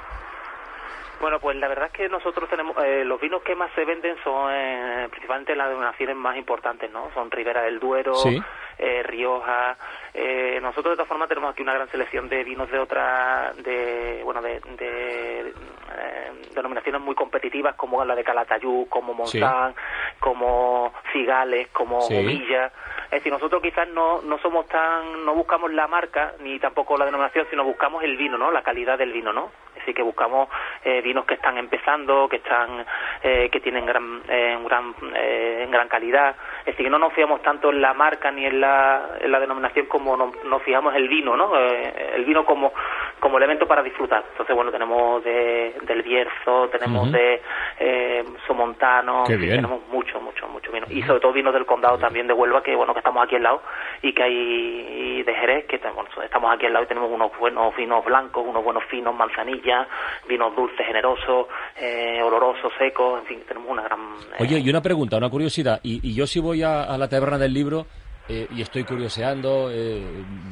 Bueno, 1.20 1.40
pues 1.40 1.58
la 1.58 1.68
verdad 1.68 1.88
es 1.88 1.94
que 1.94 2.10
nosotros 2.10 2.48
tenemos 2.50 2.76
eh, 2.84 3.04
los 3.04 3.20
vinos 3.20 3.42
que 3.44 3.56
más 3.56 3.72
se 3.74 3.84
venden 3.86 4.16
son 4.24 4.52
eh, 4.54 5.08
principalmente 5.10 5.56
las 5.56 5.70
denominaciones 5.70 6.16
más 6.16 6.38
importantes, 6.38 6.92
¿no? 6.92 7.10
Son 7.16 7.32
Ribera 7.32 7.64
del 7.64 7.80
Duero, 7.80 8.14
Sí. 8.16 8.40
Eh, 8.78 9.04
Rioja. 9.04 9.78
Eh, 10.14 10.60
nosotros 10.62 10.94
de 10.94 10.96
todas 10.98 11.08
formas 11.08 11.30
tenemos 11.30 11.52
aquí 11.52 11.62
una 11.62 11.74
gran 11.74 11.90
selección 11.90 12.28
de 12.30 12.44
vinos 12.44 12.70
de 12.72 12.80
otra, 12.80 13.54
de 13.58 14.22
bueno, 14.24 14.42
de, 14.42 14.60
de, 14.78 15.50
eh, 15.50 16.32
denominaciones 16.54 17.02
muy 17.02 17.16
competitivas 17.16 17.76
como 17.76 18.04
la 18.04 18.16
de 18.16 18.24
Calatayud, 18.24 18.88
como 18.88 19.14
Monzán, 19.14 19.76
como 20.20 20.94
Cigales, 21.12 21.68
como 21.70 22.02
Sí. 22.02 22.16
Gomilla. 22.16 22.72
Es 23.06 23.12
decir, 23.12 23.32
nosotros 23.32 23.62
quizás 23.62 23.88
no, 23.90 24.22
no 24.22 24.38
somos 24.40 24.68
tan, 24.68 25.24
no 25.26 25.34
buscamos 25.34 25.72
la 25.72 25.88
marca 25.88 26.34
ni 26.42 26.60
tampoco 26.60 26.98
la 26.98 27.06
denominación, 27.06 27.48
sino 27.50 27.64
buscamos 27.64 28.04
el 28.04 28.18
vino, 28.18 28.38
¿no? 28.38 28.52
La 28.52 28.64
calidad 28.64 28.98
del 28.98 29.14
vino, 29.14 29.32
¿no? 29.32 29.52
Decir, 29.88 29.96
que 29.96 30.04
buscamos 30.04 30.50
eh, 30.84 31.02
vinos 31.02 31.24
que 31.26 31.36
están 31.36 31.58
empezando, 31.58 32.28
que 32.28 32.38
están, 32.38 32.86
eh, 33.24 33.48
que 33.50 33.62
tienen 33.62 33.86
gran, 33.86 34.22
eh, 34.28 34.58
gran, 34.66 34.94
eh, 35.16 35.66
gran 35.72 35.88
calidad. 35.88 36.36
Es 36.60 36.66
decir, 36.74 36.86
que 36.88 36.90
no 36.90 37.00
nos 37.00 37.14
fiamos 37.14 37.42
tanto 37.42 37.70
en 37.70 37.80
la 37.80 37.94
marca 37.94 38.30
ni 38.30 38.46
en 38.46 38.60
la, 38.60 39.12
en 39.22 39.32
la 39.32 39.40
denominación 39.40 39.86
como 39.86 40.18
no- 40.18 40.34
nos 40.44 40.62
fijamos 40.64 40.94
en 40.94 41.04
el 41.04 41.08
vino, 41.08 41.38
¿no? 41.38 41.58
Eh, 41.58 42.16
el 42.16 42.26
vino 42.26 42.44
como, 42.44 42.74
como 43.22 43.38
elemento 43.38 43.66
para 43.66 43.82
disfrutar. 43.82 44.26
Entonces, 44.32 44.54
bueno, 44.54 44.72
tenemos 44.72 45.24
de, 45.24 45.74
del 45.84 46.02
Bierzo, 46.04 46.68
tenemos 46.68 47.10
de 47.14 47.42
eh, 47.80 48.26
Somontano, 48.46 49.24
tenemos 49.56 49.88
mucho, 49.88 50.20
mucho, 50.20 50.50
mucho 50.50 50.70
vino. 50.74 50.86
Y 50.90 51.02
sobre 51.04 51.22
todo 51.22 51.32
vinos 51.32 51.54
del 51.54 51.66
condado 51.66 51.98
también 51.98 52.28
de 52.28 52.34
Huelva, 52.34 52.62
que 52.62 52.76
bueno, 52.76 52.92
que 52.94 53.00
estamos 53.00 53.24
aquí 53.24 53.38
al 53.38 53.44
lado, 53.44 53.62
y 54.02 54.14
que 54.14 54.24
hay 54.24 55.24
de 55.24 55.34
Jerez, 55.36 55.66
que 55.68 55.76
estamos 55.78 56.06
aquí 56.54 56.66
al 56.66 56.74
lado 56.74 56.86
y 56.86 56.88
tenemos 56.88 57.12
unos 57.12 57.32
buenos 57.40 57.76
vinos 57.76 58.04
blancos, 58.06 58.44
unos 58.48 58.64
buenos 58.64 58.84
finos, 58.86 59.16
manzanilla, 59.16 59.88
vinos 60.28 60.56
dulces, 60.56 60.86
generosos, 60.86 61.48
eh, 61.80 62.22
olorosos, 62.24 62.72
secos, 62.78 63.20
en 63.22 63.26
fin, 63.26 63.44
tenemos 63.48 63.70
una 63.70 63.84
gran... 63.84 64.00
eh, 64.00 64.36
Oye, 64.40 64.60
y 64.60 64.70
una 64.70 64.82
pregunta, 64.82 65.18
una 65.18 65.30
curiosidad. 65.30 65.80
Y, 65.84 66.00
y 66.08 66.14
yo 66.14 66.28
si 66.28 66.40
voy 66.40 66.64
a, 66.64 66.84
a 66.84 66.98
la 66.98 67.08
taberna 67.10 67.38
del 67.38 67.54
libro 67.54 67.86
eh, 68.30 68.48
y 68.52 68.62
estoy 68.62 68.84
curioseando, 68.84 69.70
eh, 69.72 70.00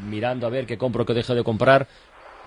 mirando 0.09 0.47
a 0.47 0.49
ver 0.49 0.65
qué 0.65 0.77
compro, 0.77 1.05
qué 1.05 1.13
dejo 1.13 1.35
de 1.35 1.43
comprar, 1.43 1.87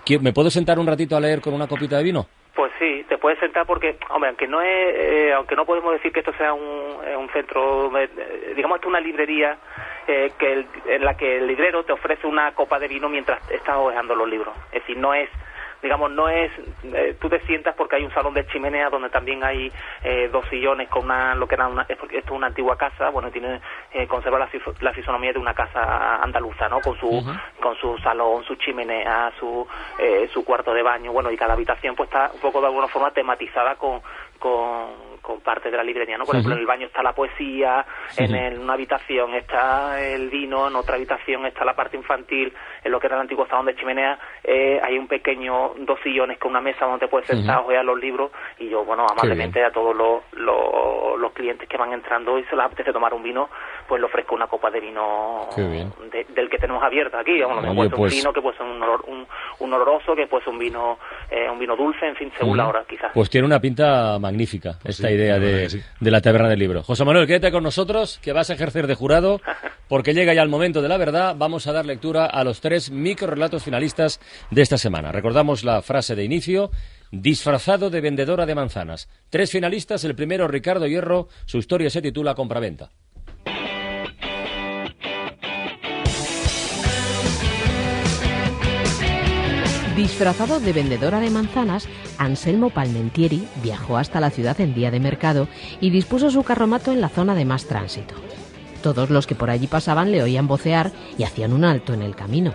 ¿qué- 0.05 0.19
¿me 0.19 0.33
puedo 0.33 0.49
sentar 0.49 0.79
un 0.79 0.87
ratito 0.87 1.15
a 1.15 1.19
leer 1.19 1.41
con 1.41 1.53
una 1.53 1.67
copita 1.67 1.97
de 1.97 2.03
vino? 2.03 2.25
Pues 2.59 2.73
sí, 2.77 3.05
te 3.07 3.17
puedes 3.17 3.39
sentar 3.39 3.65
porque, 3.65 3.95
hombre, 4.09 4.27
aunque 4.31 4.45
no 4.45 4.59
es, 4.61 4.67
eh, 4.93 5.31
aunque 5.33 5.55
no 5.55 5.63
podemos 5.65 5.93
decir 5.93 6.11
que 6.11 6.19
esto 6.19 6.33
sea 6.33 6.51
un, 6.51 6.97
eh, 7.05 7.15
centro, 7.31 7.89
eh, 7.97 8.09
digamos 8.53 8.75
esto 8.75 8.89
es 8.89 8.89
una 8.89 8.99
librería 8.99 9.57
eh, 10.07 10.33
que 10.37 10.51
el- 10.51 10.67
en 10.87 11.05
la 11.05 11.13
que 11.13 11.37
el 11.37 11.47
librero 11.47 11.85
te 11.85 11.93
ofrece 11.93 12.27
una 12.27 12.51
copa 12.53 12.77
de 12.77 12.89
vino 12.89 13.07
mientras 13.07 13.39
estás 13.49 13.77
hojeando 13.77 14.13
los 14.13 14.27
libros. 14.27 14.53
Es 14.73 14.81
decir, 14.81 14.97
no 14.97 15.13
es 15.13 15.29
digamos, 15.81 16.11
no 16.11 16.29
es, 16.29 16.51
eh, 16.83 17.15
tú 17.19 17.29
te 17.29 17.39
sientas 17.41 17.75
porque 17.75 17.95
hay 17.95 18.03
un 18.03 18.13
salón 18.13 18.33
de 18.33 18.45
chimenea 18.47 18.89
donde 18.89 19.09
también 19.09 19.43
hay 19.43 19.71
eh, 20.03 20.29
dos 20.31 20.45
sillones 20.49 20.89
con 20.89 21.05
una, 21.05 21.35
lo 21.35 21.47
que 21.47 21.55
era 21.55 21.67
una, 21.67 21.85
es 21.87 21.97
porque 21.97 22.17
esto 22.17 22.33
es 22.33 22.37
una 22.37 22.47
antigua 22.47 22.77
casa, 22.77 23.09
bueno, 23.09 23.31
tiene, 23.31 23.61
eh, 23.93 24.07
conserva 24.07 24.39
la, 24.39 24.49
la 24.81 24.93
fisonomía 24.93 25.33
de 25.33 25.39
una 25.39 25.53
casa 25.53 26.17
andaluza, 26.21 26.67
¿no? 26.67 26.81
Con 26.81 26.97
su, 26.99 27.25
con 27.61 27.75
su 27.77 27.97
salón, 27.99 28.43
su 28.43 28.55
chimenea, 28.55 29.31
su, 29.39 29.65
eh, 29.97 30.29
su 30.33 30.43
cuarto 30.43 30.73
de 30.73 30.83
baño, 30.83 31.11
bueno, 31.11 31.31
y 31.31 31.37
cada 31.37 31.53
habitación 31.53 31.95
pues 31.95 32.09
está 32.09 32.31
un 32.33 32.39
poco 32.39 32.59
de 32.61 32.67
alguna 32.67 32.87
forma 32.87 33.11
tematizada 33.11 33.75
con, 33.75 34.01
con, 34.39 35.08
con 35.21 35.41
parte 35.41 35.69
de 35.71 35.77
la 35.77 35.83
librería, 35.83 36.17
¿no? 36.17 36.25
Por 36.25 36.35
ejemplo, 36.35 36.53
en 36.55 36.61
el 36.61 36.67
baño 36.67 36.87
está 36.87 37.03
la 37.03 37.13
poesía, 37.13 37.85
en 38.17 38.35
el- 38.35 38.59
una 38.59 38.73
habitación 38.73 39.33
está 39.35 40.01
el 40.01 40.29
vino, 40.29 40.67
en 40.67 40.75
otra 40.75 40.95
habitación 40.95 41.45
está 41.45 41.63
la 41.65 41.75
parte 41.75 41.97
infantil, 41.97 42.53
en 42.83 42.91
lo 42.91 42.99
que 42.99 43.07
era 43.07 43.15
el 43.15 43.21
antiguo 43.21 43.45
salón 43.47 43.65
de 43.67 43.75
chimenea 43.75 44.17
eh, 44.43 44.79
hay 44.83 44.97
un 44.97 45.07
pequeño, 45.07 45.73
dos 45.79 45.99
sillones 46.03 46.37
con 46.39 46.51
una 46.51 46.61
mesa 46.61 46.85
donde 46.85 47.01
te 47.05 47.07
puedes 47.07 47.27
sentar 47.27 47.59
ojear 47.59 47.85
los 47.85 47.99
libros 47.99 48.31
y 48.57 48.69
yo, 48.69 48.83
bueno, 48.85 49.05
amablemente 49.09 49.63
a 49.63 49.71
todos 49.71 49.95
los, 49.95 50.21
los, 50.33 51.19
los 51.19 51.31
clientes 51.33 51.67
que 51.67 51.77
van 51.77 51.93
entrando 51.93 52.37
y 52.39 52.43
se 52.45 52.55
les 52.55 52.65
apetece 52.65 52.91
tomar 52.93 53.13
un 53.13 53.23
vino, 53.23 53.49
pues 53.87 53.99
le 53.99 54.05
ofrezco 54.07 54.35
una 54.35 54.47
copa 54.47 54.69
de 54.71 54.79
vino 54.79 55.47
de- 56.11 56.25
del 56.29 56.49
que 56.49 56.57
tenemos 56.57 56.81
abierto 56.83 57.17
aquí, 57.17 57.39
vamos, 57.41 57.63
Oye, 57.63 57.75
puede 57.75 57.89
ser 57.89 57.97
pues- 57.97 58.13
un 58.13 58.19
vino 58.19 58.33
que 58.33 58.41
puede 58.41 58.57
ser 58.57 58.65
un, 58.65 58.79
olor- 58.81 59.03
un, 59.07 59.27
un 59.59 59.73
oloroso, 59.73 60.15
que 60.15 60.27
puede 60.27 60.43
ser 60.43 60.53
un 60.53 60.59
vino, 60.59 60.97
eh, 61.29 61.49
un 61.49 61.59
vino 61.59 61.75
dulce, 61.75 62.05
en 62.07 62.15
fin, 62.15 62.31
según 62.37 62.57
la 62.57 62.67
hora 62.67 62.83
quizás. 62.87 63.11
Pues 63.13 63.29
tiene 63.29 63.45
una 63.47 63.59
pinta 63.59 64.17
magnífica 64.19 64.75
esta 64.83 65.08
idea 65.11 65.37
la 65.37 65.45
de, 65.45 65.69
sí. 65.69 65.81
de 65.99 66.11
la 66.11 66.21
taberna 66.21 66.49
del 66.49 66.59
libro. 66.59 66.83
José 66.83 67.05
Manuel, 67.05 67.27
quédate 67.27 67.51
con 67.51 67.63
nosotros, 67.63 68.19
que 68.21 68.33
vas 68.33 68.49
a 68.49 68.53
ejercer 68.53 68.87
de 68.87 68.95
jurado, 68.95 69.41
porque 69.87 70.13
llega 70.13 70.33
ya 70.33 70.41
el 70.41 70.49
momento 70.49 70.81
de 70.81 70.89
la 70.89 70.97
verdad. 70.97 71.35
Vamos 71.37 71.67
a 71.67 71.73
dar 71.73 71.85
lectura 71.85 72.25
a 72.25 72.43
los 72.43 72.61
tres 72.61 72.91
microrelatos 72.91 73.63
finalistas 73.63 74.19
de 74.51 74.61
esta 74.61 74.77
semana. 74.77 75.11
Recordamos 75.11 75.63
la 75.63 75.81
frase 75.81 76.15
de 76.15 76.23
inicio. 76.23 76.71
Disfrazado 77.11 77.89
de 77.89 78.01
vendedora 78.01 78.45
de 78.45 78.53
manzanas. 78.53 79.09
Tres 79.31 79.49
finalistas, 79.49 80.03
el 80.03 80.13
primero 80.13 80.47
Ricardo 80.47 80.85
Hierro, 80.85 81.27
su 81.45 81.57
historia 81.57 81.89
se 81.89 82.03
titula 82.03 82.35
Compraventa. 82.35 82.91
Disfrazado 89.99 90.61
de 90.61 90.71
vendedora 90.71 91.19
de 91.19 91.29
manzanas, 91.29 91.89
Anselmo 92.17 92.69
Palmentieri 92.69 93.45
viajó 93.61 93.97
hasta 93.97 94.21
la 94.21 94.29
ciudad 94.29 94.61
en 94.61 94.73
día 94.73 94.91
de 94.91 95.01
mercado 95.01 95.49
y 95.81 95.89
dispuso 95.89 96.31
su 96.31 96.41
carromato 96.43 96.93
en 96.93 97.01
la 97.01 97.09
zona 97.09 97.35
de 97.35 97.43
más 97.43 97.65
tránsito. 97.65 98.15
Todos 98.81 99.09
los 99.09 99.27
que 99.27 99.35
por 99.35 99.49
allí 99.49 99.67
pasaban 99.67 100.13
le 100.13 100.23
oían 100.23 100.47
vocear 100.47 100.93
y 101.17 101.23
hacían 101.23 101.51
un 101.51 101.65
alto 101.65 101.93
en 101.93 102.01
el 102.01 102.15
camino. 102.15 102.53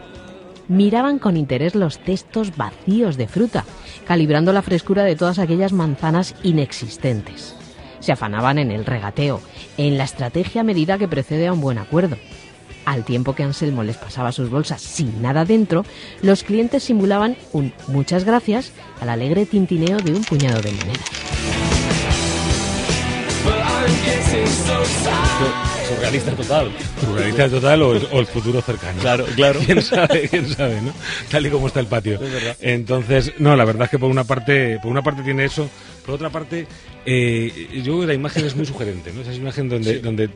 Miraban 0.69 1.19
con 1.19 1.37
interés 1.37 1.75
los 1.75 1.99
cestos 1.99 2.57
vacíos 2.57 3.19
de 3.19 3.29
fruta, 3.29 3.67
calibrando 4.07 4.55
la 4.55 4.63
frescura 4.63 5.05
de 5.05 5.15
todas 5.15 5.39
aquellas 5.39 5.75
manzanas 5.75 6.35
inexistentes. 6.45 7.55
Se 8.01 8.13
afanaban 8.13 8.59
en 8.59 8.71
el 8.71 8.87
regateo, 8.87 9.43
en 9.77 9.99
la 9.99 10.05
estrategia 10.05 10.63
medida 10.63 10.97
que 10.97 11.09
precede 11.09 11.49
a 11.49 11.53
un 11.53 11.61
buen 11.61 11.77
acuerdo. 11.77 12.17
Al 12.85 13.05
tiempo 13.05 13.35
que 13.35 13.43
Anselmo 13.43 13.83
les 13.83 13.97
pasaba 13.97 14.33
sus 14.33 14.51
bolsas 14.51 14.83
sin 14.83 15.23
nada 15.23 15.45
dentro, 15.45 15.85
los 16.23 16.43
clientes 16.43 16.83
simulaban 16.83 17.37
un 17.53 17.73
muchas 17.89 18.25
gracias 18.25 18.73
al 19.01 19.09
alegre 19.09 19.47
tintineo 19.47 19.99
de 19.99 20.13
un 20.13 20.23
puñado 20.23 20.61
de 20.61 20.73
monedas. 20.73 21.01
Surrealista 25.89 26.33
total. 26.33 26.71
Surrealista 27.01 27.49
total 27.49 27.83
o 27.83 27.95
el, 27.95 28.09
o 28.13 28.21
el 28.21 28.27
futuro 28.27 28.61
cercano. 28.63 29.01
Claro, 29.01 29.27
claro. 29.35 29.61
¿Quién 29.65 29.83
sabe? 29.83 30.29
¿Quién 30.29 30.49
sabe, 30.49 30.81
no? 30.81 30.93
Tal 31.31 31.47
y 31.47 31.51
como 31.51 31.67
está 31.67 31.81
el 31.81 31.87
patio. 31.87 32.15
Es 32.15 32.33
verdad. 32.33 32.57
Entonces, 32.61 33.33
no, 33.39 33.57
la 33.57 33.65
verdad 33.65 33.85
es 33.85 33.91
que 33.91 33.99
por 33.99 34.11
una 34.11 34.25
parte, 34.25 34.79
por 34.83 34.91
una 34.91 35.03
parte 35.03 35.23
tiene 35.23 35.45
eso, 35.45 35.69
por 36.05 36.15
otra 36.15 36.31
parte, 36.31 36.67
eh, 37.05 37.69
yo 37.75 37.83
creo 37.83 38.01
que 38.01 38.07
la 38.07 38.15
imagen 38.15 38.45
es 38.45 38.57
muy 38.57 38.67
sugerente, 38.67 39.13
¿no? 39.13 39.23
Esa 39.23 39.35
imagen 39.35 39.69
donde, 39.69 40.01
donde 40.01 40.31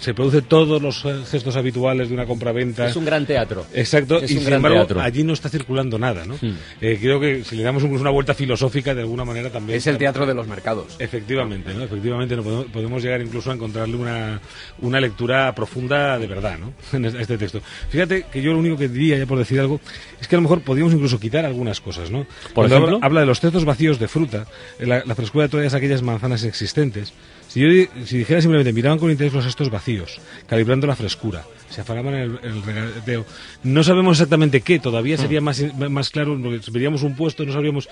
se 0.00 0.14
produce 0.14 0.42
todos 0.42 0.80
los 0.80 1.04
eh, 1.04 1.22
gestos 1.30 1.56
habituales 1.56 2.08
de 2.08 2.14
una 2.14 2.26
compraventa. 2.26 2.88
Es 2.88 2.96
un 2.96 3.04
gran 3.04 3.26
teatro. 3.26 3.66
Exacto, 3.74 4.18
Es 4.18 4.30
y 4.30 4.34
un 4.34 4.40
sin 4.40 4.46
gran 4.46 4.56
embargo 4.58 4.78
teatro. 4.78 5.00
allí 5.00 5.24
no 5.24 5.32
está 5.32 5.48
circulando 5.48 5.98
nada, 5.98 6.24
¿no? 6.26 6.34
Hmm. 6.40 6.56
Eh, 6.80 6.98
creo 7.00 7.18
que 7.18 7.42
si 7.44 7.56
le 7.56 7.62
damos 7.62 7.82
una 7.82 8.10
vuelta 8.10 8.34
filosófica 8.34 8.94
de 8.94 9.00
alguna 9.00 9.24
manera 9.24 9.50
también... 9.50 9.76
Es 9.78 9.86
el 9.86 9.98
teatro 9.98 10.26
de 10.26 10.34
los 10.34 10.46
mercados. 10.46 10.96
Efectivamente, 10.98 11.74
¿no? 11.74 11.82
Efectivamente 11.82 12.36
no 12.36 12.42
podemos, 12.42 12.66
podemos 12.66 13.02
llegar 13.02 13.20
incluso 13.20 13.50
a 13.50 13.54
encontrarle 13.54 13.96
una, 13.96 14.40
una 14.80 15.00
lectura 15.00 15.54
profunda 15.54 16.18
de 16.18 16.26
verdad, 16.26 16.58
¿no? 16.58 16.72
En 16.96 17.04
es- 17.04 17.14
este 17.14 17.36
texto. 17.38 17.60
Fíjate 17.88 18.26
que 18.32 18.42
yo 18.42 18.52
lo 18.52 18.58
único 18.58 18.76
que 18.76 18.88
diría, 18.88 19.18
ya 19.18 19.26
por 19.26 19.38
decir 19.38 19.58
algo, 19.60 19.80
es 20.20 20.28
que 20.28 20.36
a 20.36 20.38
lo 20.38 20.42
mejor 20.42 20.60
podríamos 20.62 20.92
incluso 20.94 21.18
quitar 21.18 21.44
algunas 21.44 21.80
cosas, 21.80 22.10
¿no? 22.10 22.26
Cuando 22.54 22.74
ejemplo? 22.76 22.96
Habla, 22.96 23.06
habla 23.06 23.20
de 23.20 23.26
los 23.26 23.40
cestos 23.40 23.64
vacíos 23.64 23.98
de 23.98 24.08
fruta, 24.08 24.46
la, 24.78 25.02
la 25.04 25.14
frescura 25.14 25.44
de 25.44 25.48
todas 25.48 25.74
aquellas 25.74 26.02
manzanas 26.02 26.44
existentes. 26.44 27.12
Si 27.50 27.58
yo 27.58 27.90
si 28.06 28.18
dijera 28.18 28.40
simplemente 28.40 28.72
miraban 28.72 29.00
con 29.00 29.10
interés 29.10 29.32
los 29.32 29.42
cestos 29.44 29.70
vacíos, 29.70 30.20
calibrando 30.46 30.86
la 30.86 30.94
frescura, 30.94 31.42
se 31.68 31.80
afanaban 31.80 32.14
en 32.14 32.38
el, 32.44 32.62
regateo, 32.62 33.26
no 33.64 33.82
sabemos 33.82 34.18
exactamente 34.18 34.60
qué, 34.60 34.78
todavía 34.78 35.16
Hmm. 35.16 35.20
sería 35.20 35.40
más, 35.40 35.60
más 35.74 36.10
claro, 36.10 36.38
veríamos 36.70 37.02
un 37.02 37.16
puesto 37.16 37.44
no 37.44 37.52
sabríamos 37.52 37.88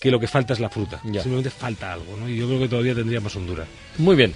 que 0.00 0.10
lo 0.10 0.18
que 0.18 0.26
falta 0.26 0.54
es 0.54 0.58
la 0.58 0.70
fruta. 0.70 1.00
Ya. 1.04 1.22
Simplemente 1.22 1.50
falta 1.50 1.92
algo, 1.92 2.16
¿no? 2.16 2.28
Y 2.28 2.36
yo 2.36 2.48
creo 2.48 2.58
que 2.58 2.68
todavía 2.68 2.96
tendría 2.96 3.20
más 3.20 3.36
hondura. 3.36 3.64
Muy 3.98 4.16
bien. 4.16 4.34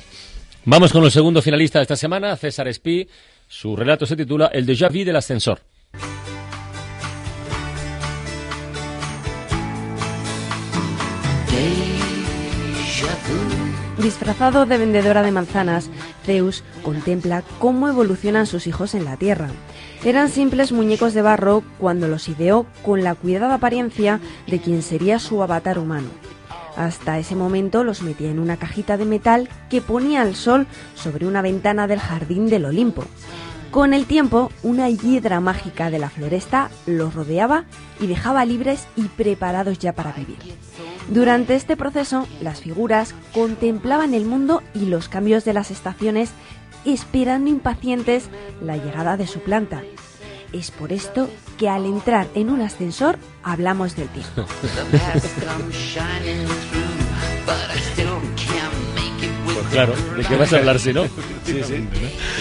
Vamos 0.65 0.93
con 0.93 1.03
el 1.03 1.11
segundo 1.11 1.43
finalista 1.43 1.81
de 1.81 1.83
esta 1.83 1.97
semana, 1.97 2.37
César 2.37 2.69
Espí. 2.69 3.09
Su 3.49 3.75
relato 3.75 4.07
se 4.07 4.15
titula 4.15 4.53
El 4.55 4.67
déjà 4.67 4.89
vu 4.89 5.05
del 5.05 5.17
ascensor. 5.17 5.61
Disfrazado 13.99 14.65
de 14.65 14.79
vendedora 14.79 15.23
de 15.23 15.31
manzanas, 15.31 15.91
Zeus 16.25 16.65
contempla 16.83 17.43
cómo 17.59 17.89
evolucionan 17.89 18.47
sus 18.47 18.67
hijos 18.67 18.95
en 18.95 19.05
la 19.05 19.17
Tierra. 19.17 19.49
Eran 20.05 20.31
simples 20.31 20.73
muñecos 20.73 21.13
de 21.13 21.21
barro 21.21 21.63
cuando 21.79 22.09
los 22.09 22.29
ideó 22.29 22.65
con 22.83 23.05
la 23.05 23.15
cuidada 23.15 23.55
apariencia 23.55 24.21
de 24.47 24.59
quien 24.59 24.83
sería 24.83 25.19
su 25.19 25.43
avatar 25.43 25.79
humano. 25.79 26.09
Hasta 26.77 27.19
ese 27.19 27.37
momento 27.37 27.85
los 27.85 28.01
metía 28.01 28.31
en 28.31 28.39
una 28.39 28.57
cajita 28.57 28.97
de 28.97 29.05
metal 29.05 29.51
que 29.69 29.83
ponía 29.83 30.23
al 30.23 30.35
sol 30.35 30.67
sobre 30.95 31.27
una 31.27 31.43
ventana 31.43 31.87
del 31.87 31.99
jardín 31.99 32.49
del 32.49 32.65
Olimpo. 32.65 33.05
Con 33.71 33.93
el 33.93 34.07
tiempo, 34.07 34.51
una 34.63 34.89
hiedra 34.89 35.41
mágica 35.41 35.91
de 35.91 35.99
la 35.99 36.09
floresta 36.09 36.71
los 36.87 37.15
rodeaba 37.15 37.67
y 38.01 38.07
dejaba 38.07 38.45
libres 38.45 38.89
y 38.97 39.03
preparados 39.03 39.79
ya 39.79 39.93
para 39.93 40.13
vivir. 40.13 40.39
Durante 41.09 41.55
este 41.55 41.77
proceso, 41.77 42.27
las 42.41 42.61
figuras 42.61 43.15
contemplaban 43.35 44.15
el 44.15 44.25
mundo 44.25 44.63
y 44.75 44.87
los 44.87 45.09
cambios 45.09 45.45
de 45.45 45.55
las 45.55 45.71
estaciones, 45.71 46.31
esperando 46.85 47.51
impacientes 47.51 48.29
la 48.63 48.77
llegada 48.77 49.17
de 49.17 49.27
su 49.27 49.41
planta. 49.41 49.83
Es 50.53 50.71
por 50.71 50.93
esto 50.93 51.29
que 51.59 51.69
al 51.69 51.87
entrar 51.87 52.29
en 52.35 52.51
un 52.51 52.61
ascensor 52.61 53.19
hablamos 53.43 53.97
del 53.97 54.09
tiempo. 54.09 54.43
Claro, 59.73 59.95
¿de 60.17 60.25
qué 60.25 60.37
vas 60.37 60.53
a 60.53 60.59
hablar 60.59 60.79
si 60.81 60.93
no? 60.93 61.05
Sí, 61.45 61.61
sí. 61.63 61.75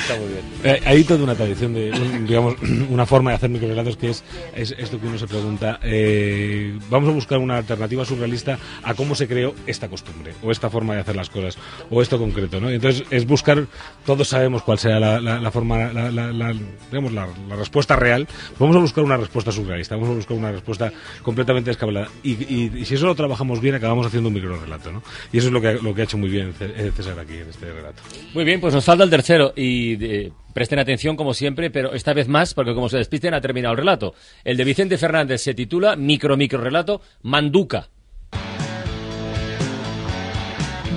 Está 0.01 0.15
muy 0.19 0.27
bien. 0.29 0.41
Eh, 0.63 0.81
hay 0.86 1.03
toda 1.03 1.24
una 1.24 1.36
tradición 1.36 1.74
de, 1.74 1.91
un- 1.91 2.25
digamos, 2.25 2.55
una 2.89 3.05
forma 3.05 3.29
de 3.31 3.36
hacer 3.36 3.50
microrelatos 3.50 3.98
que 3.98 4.09
es, 4.09 4.24
es 4.55 4.74
esto 4.77 5.00
que 5.00 5.07
uno 5.07 5.17
se 5.19 5.27
pregunta. 5.27 5.79
eh, 5.83 6.77
vamos 6.89 7.09
a 7.09 7.12
buscar 7.13 7.38
una 7.38 7.57
alternativa 7.57 8.03
surrealista 8.03 8.57
a 8.83 8.93
cómo 8.95 9.13
se 9.15 9.27
creó 9.27 9.53
esta 9.67 9.88
costumbre, 9.89 10.33
o 10.41 10.51
esta 10.51 10.69
forma 10.71 10.95
de 10.95 11.01
hacer 11.01 11.15
las 11.15 11.29
cosas, 11.29 11.57
o 11.91 12.01
esto 12.01 12.17
concreto, 12.17 12.59
¿no? 12.59 12.69
Entonces 12.69 13.03
es 13.12 13.25
buscar, 13.27 13.67
todos 14.05 14.27
sabemos 14.27 14.63
cuál 14.63 14.79
sea 14.79 15.00
la, 15.00 15.21
la- 15.21 15.39
la 15.39 15.51
forma, 15.51 15.93
la, 15.93 16.53
digamos, 16.91 17.12
la, 17.13 17.27
respuesta 17.55 17.95
real. 17.95 18.27
Vamos 18.57 18.75
a 18.75 18.79
buscar 18.79 19.03
una 19.03 19.17
respuesta 19.17 19.51
surrealista, 19.51 19.95
vamos 19.95 20.09
a 20.12 20.13
buscar 20.15 20.36
una 20.36 20.51
respuesta 20.51 20.91
completamente 21.21 21.69
descabellada. 21.69 22.09
Y, 22.24 22.31
y- 22.31 22.71
y 22.75 22.86
si 22.86 22.95
eso 22.95 23.05
lo 23.05 23.15
trabajamos 23.15 23.62
bien, 23.62 23.75
acabamos 23.75 24.07
haciendo 24.07 24.29
un 24.29 24.33
microrelato, 24.36 24.91
¿no? 24.91 25.03
Y 25.31 25.38
eso 25.38 25.48
es 25.48 25.53
lo 25.53 25.62
que, 25.62 25.67
ha- 25.67 25.74
lo 25.74 25.93
que 25.93 26.01
ha 26.01 26.03
hecho 26.05 26.17
muy 26.17 26.29
bien 26.29 26.53
C- 26.57 26.91
aquí 27.20 27.38
en 27.38 27.50
este 27.50 27.72
relato. 27.72 28.02
Muy 28.34 28.44
bien, 28.44 28.60
pues 28.60 28.74
nos 28.74 28.86
falta 28.86 29.04
el 29.04 29.10
tercero 29.10 29.54
y 29.56 30.04
eh, 30.04 30.32
presten 30.54 30.80
atención 30.80 31.16
como 31.16 31.34
siempre, 31.34 31.70
pero 31.70 31.94
esta 31.94 32.14
vez 32.14 32.28
más, 32.28 32.54
porque 32.54 32.74
como 32.74 32.90
se 32.90 32.98
despisten 32.98 33.34
ha 33.34 33.42
terminado 33.42 33.74
el 33.74 33.80
relato. 33.80 34.14
El 34.44 34.58
de 34.58 34.64
Vicente 34.64 34.98
Fernández 34.98 35.42
se 35.42 35.54
titula 35.54 35.96
Micro 35.96 36.38
Micro 36.38 36.62
Relato 36.62 37.02
Manduca. 37.24 37.90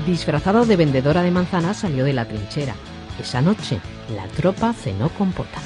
Disfrazado 0.07 0.67
de 0.67 0.77
vendedora 0.77 1.23
de 1.23 1.31
manzanas 1.31 1.79
salió 1.79 2.05
de 2.05 2.13
la 2.13 2.27
trinchera. 2.27 2.75
Esa 3.21 3.41
noche, 3.41 3.79
la 4.17 4.27
tropa 4.29 4.73
cenó 4.73 5.11
con 5.11 5.33
pota. 5.33 5.61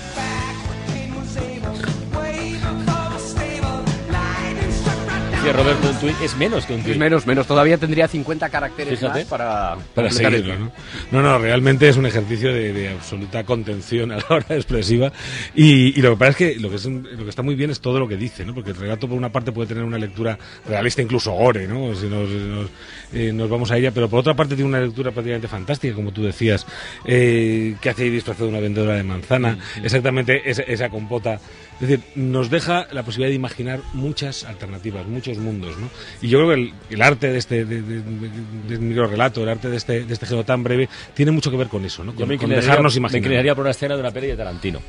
Decía 5.46 5.62
Roberto, 5.62 5.90
un 5.90 6.00
tuit 6.00 6.16
es 6.22 6.36
menos 6.36 6.66
que 6.66 6.74
un 6.74 6.80
tuit. 6.82 6.92
Es 6.92 6.98
menos, 6.98 7.26
menos. 7.26 7.46
Todavía 7.46 7.78
tendría 7.78 8.08
50 8.08 8.48
caracteres 8.48 8.98
Fíjate. 8.98 9.20
más 9.20 9.28
para, 9.28 9.76
para 9.94 10.08
el. 10.08 10.48
¿no? 10.58 10.72
No, 11.12 11.22
no, 11.22 11.38
realmente 11.38 11.88
es 11.88 11.96
un 11.96 12.06
ejercicio 12.06 12.52
de, 12.52 12.72
de 12.72 12.88
absoluta 12.90 13.44
contención 13.44 14.12
a 14.12 14.16
la 14.16 14.24
hora 14.28 14.54
expresiva 14.56 15.12
y, 15.54 15.98
y 15.98 16.02
lo 16.02 16.10
que 16.10 16.16
pasa 16.16 16.30
es 16.30 16.36
que 16.36 16.54
lo 16.60 16.70
que, 16.70 16.76
es 16.76 16.84
un- 16.84 17.06
lo 17.16 17.24
que 17.24 17.30
está 17.30 17.42
muy 17.42 17.54
bien 17.54 17.70
es 17.70 17.80
todo 17.80 17.98
lo 17.98 18.08
que 18.08 18.16
dice, 18.16 18.44
¿no? 18.44 18.54
Porque 18.54 18.70
el 18.70 18.76
relato 18.76 19.08
por 19.08 19.16
una 19.16 19.30
parte 19.30 19.52
puede 19.52 19.68
tener 19.68 19.84
una 19.84 19.98
lectura 19.98 20.38
realista, 20.68 21.02
incluso 21.02 21.32
gore, 21.32 21.66
¿no? 21.66 21.94
Si 21.94 22.06
nos, 22.06 22.28
nos, 22.28 22.70
eh, 23.12 23.32
nos 23.32 23.48
vamos 23.48 23.70
a 23.70 23.76
ella, 23.76 23.90
pero 23.92 24.08
por 24.08 24.20
otra 24.20 24.34
parte 24.34 24.54
tiene 24.54 24.68
una 24.68 24.80
lectura 24.80 25.10
prácticamente 25.12 25.48
fantástica, 25.48 25.94
como 25.94 26.12
tú 26.12 26.22
decías, 26.24 26.66
eh, 27.04 27.76
que 27.80 27.90
hace 27.90 28.04
ahí 28.04 28.10
disfrazado 28.10 28.46
de 28.46 28.50
una 28.52 28.60
vendedora 28.60 28.94
de 28.94 29.02
manzana, 29.02 29.58
exactamente 29.82 30.48
esa, 30.50 30.62
esa 30.62 30.88
compota. 30.88 31.40
Es 31.80 31.88
decir, 31.88 32.00
nos 32.14 32.48
deja 32.48 32.86
la 32.92 33.02
posibilidad 33.02 33.28
de 33.28 33.34
imaginar 33.34 33.80
muchas 33.92 34.44
alternativas, 34.44 35.06
muchos 35.06 35.35
mundos, 35.38 35.76
¿no? 35.78 35.88
Y 36.22 36.28
yo 36.28 36.38
creo 36.38 36.48
que 36.48 36.54
el, 36.62 36.72
el 36.90 37.02
arte 37.02 37.30
de 37.32 37.38
este 37.38 37.64
de, 37.64 37.82
de, 37.82 38.00
de- 38.02 38.30
del 38.68 38.80
microrelato, 38.80 39.42
el 39.42 39.48
arte 39.48 39.68
de 39.68 39.76
este, 39.76 40.04
de 40.04 40.12
este 40.12 40.26
género 40.26 40.44
tan 40.44 40.62
breve, 40.62 40.88
tiene 41.14 41.32
mucho 41.32 41.50
que 41.50 41.56
ver 41.56 41.68
con 41.68 41.84
eso, 41.84 42.04
¿no? 42.04 42.12
Yo 42.14 42.26
Con, 42.26 42.48
me 42.48 42.56
dejarnos 42.56 42.94
me 42.94 42.98
imaginar. 42.98 43.18
inclinaría 43.22 43.54
por 43.54 43.62
una 43.62 43.70
escena 43.70 43.94
de 43.94 44.00
una 44.00 44.10
peli 44.10 44.28
de 44.28 44.36
Tarantino. 44.36 44.80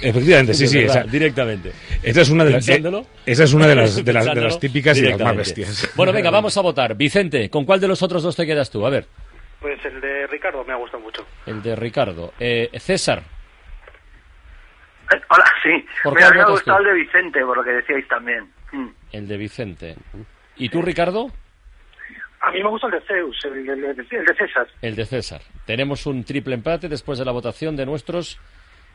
Efectivamente, 0.00 0.54
sí, 0.54 0.66
sí, 0.66 0.78
esa, 0.84 1.04
directamente. 1.04 1.72
esa 2.02 2.20
es 2.22 2.30
una 2.30 2.44
de 2.44 2.50
las, 2.50 2.68
eh, 2.68 2.82
esa 3.26 3.44
es 3.44 3.52
una 3.52 3.66
de 3.68 3.74
las, 3.76 3.94
de 3.94 4.00
las, 4.00 4.04
de 4.04 4.12
Pensándolo 4.12 4.46
las 4.48 4.58
típicas 4.60 4.98
y 4.98 5.02
las 5.02 5.18
más 5.20 5.36
bestias. 5.36 5.90
Bueno, 5.94 6.12
venga, 6.12 6.30
vamos 6.30 6.56
a 6.56 6.60
votar. 6.60 6.94
Vicente, 6.96 7.48
¿con 7.50 7.64
cuál 7.64 7.80
de 7.80 7.88
los 7.88 8.02
otros 8.02 8.22
dos 8.22 8.34
te 8.36 8.44
quedas 8.46 8.70
tú? 8.70 8.84
A 8.86 8.90
ver, 8.90 9.06
Pues 9.60 9.78
el 9.84 10.00
de 10.00 10.26
Ricardo 10.26 10.64
me 10.64 10.72
ha 10.72 10.76
gustado 10.76 11.02
mucho. 11.02 11.24
el 11.46 11.62
de 11.62 11.76
Ricardo. 11.76 12.32
Eh, 12.40 12.70
César, 12.80 13.22
Eh, 15.12 15.20
Hola, 15.28 15.44
sí. 15.62 15.84
¿Por 16.02 16.14
Me 16.14 16.24
había 16.24 16.42
votas 16.42 16.52
gustado 16.60 16.78
tú? 16.78 16.84
el 16.84 16.88
de 16.94 17.00
Vicente, 17.02 17.40
por 17.44 17.56
lo 17.56 17.62
que 17.64 17.70
decíais 17.70 18.08
también. 18.08 18.44
Mm. 18.72 18.88
El 19.12 19.28
de 19.28 19.36
Vicente. 19.36 19.96
¿Y 20.56 20.68
tú, 20.68 20.82
Ricardo? 20.82 21.30
A 22.40 22.50
mí 22.50 22.62
me 22.62 22.68
gusta 22.70 22.88
el 22.88 22.94
de 22.94 23.00
Zeus, 23.02 23.44
el 23.44 23.64
de, 23.66 23.72
el 23.72 23.80
de- 23.96 24.16
el 24.16 24.24
de 24.24 24.34
César. 24.34 24.66
El 24.82 24.96
de 24.96 25.06
César. 25.06 25.40
Tenemos 25.64 26.06
un 26.06 26.24
triple 26.24 26.54
empate 26.54 26.88
después 26.88 27.18
de 27.18 27.24
la 27.24 27.30
votación 27.32 27.76
de 27.76 27.86
nuestros 27.86 28.38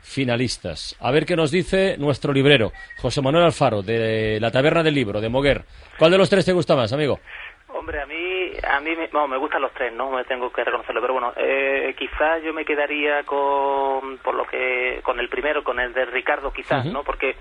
finalistas. 0.01 0.95
A 0.99 1.11
ver 1.11 1.25
qué 1.25 1.35
nos 1.35 1.51
dice 1.51 1.97
nuestro 1.97 2.33
librero, 2.33 2.71
José 2.97 3.21
Manuel 3.21 3.45
Alfaro, 3.45 3.81
de 3.81 4.39
la 4.41 4.51
Taberna 4.51 4.83
del 4.83 4.93
Libro, 4.95 5.21
de 5.21 5.29
Moguer. 5.29 5.63
¿Cuál 5.97 6.11
de 6.11 6.17
los 6.17 6.29
tres 6.29 6.45
te 6.45 6.53
gusta 6.53 6.75
más, 6.75 6.93
amigo? 6.93 7.19
Hombre, 7.69 8.01
a 8.01 8.05
mí, 8.05 8.26
a 8.63 8.79
mí 8.79 8.91
me, 8.95 9.09
me 9.27 9.37
gustan 9.37 9.61
los 9.61 9.71
tres, 9.73 9.93
¿no? 9.93 10.09
Me 10.11 10.23
tengo 10.23 10.51
que 10.51 10.63
reconocerlo, 10.63 11.01
pero 11.01 11.13
bueno, 11.13 11.33
eh, 11.35 11.93
quizás 11.97 12.41
yo 12.43 12.53
me 12.53 12.65
quedaría 12.65 13.23
con, 13.23 14.17
por 14.19 14.35
lo 14.35 14.45
que, 14.45 14.99
con 15.03 15.19
el 15.19 15.29
primero, 15.29 15.63
con 15.63 15.79
el 15.79 15.93
de 15.93 16.05
Ricardo, 16.05 16.51
quizás. 16.51 16.85
¿no? 16.85 17.03
Porque 17.03 17.35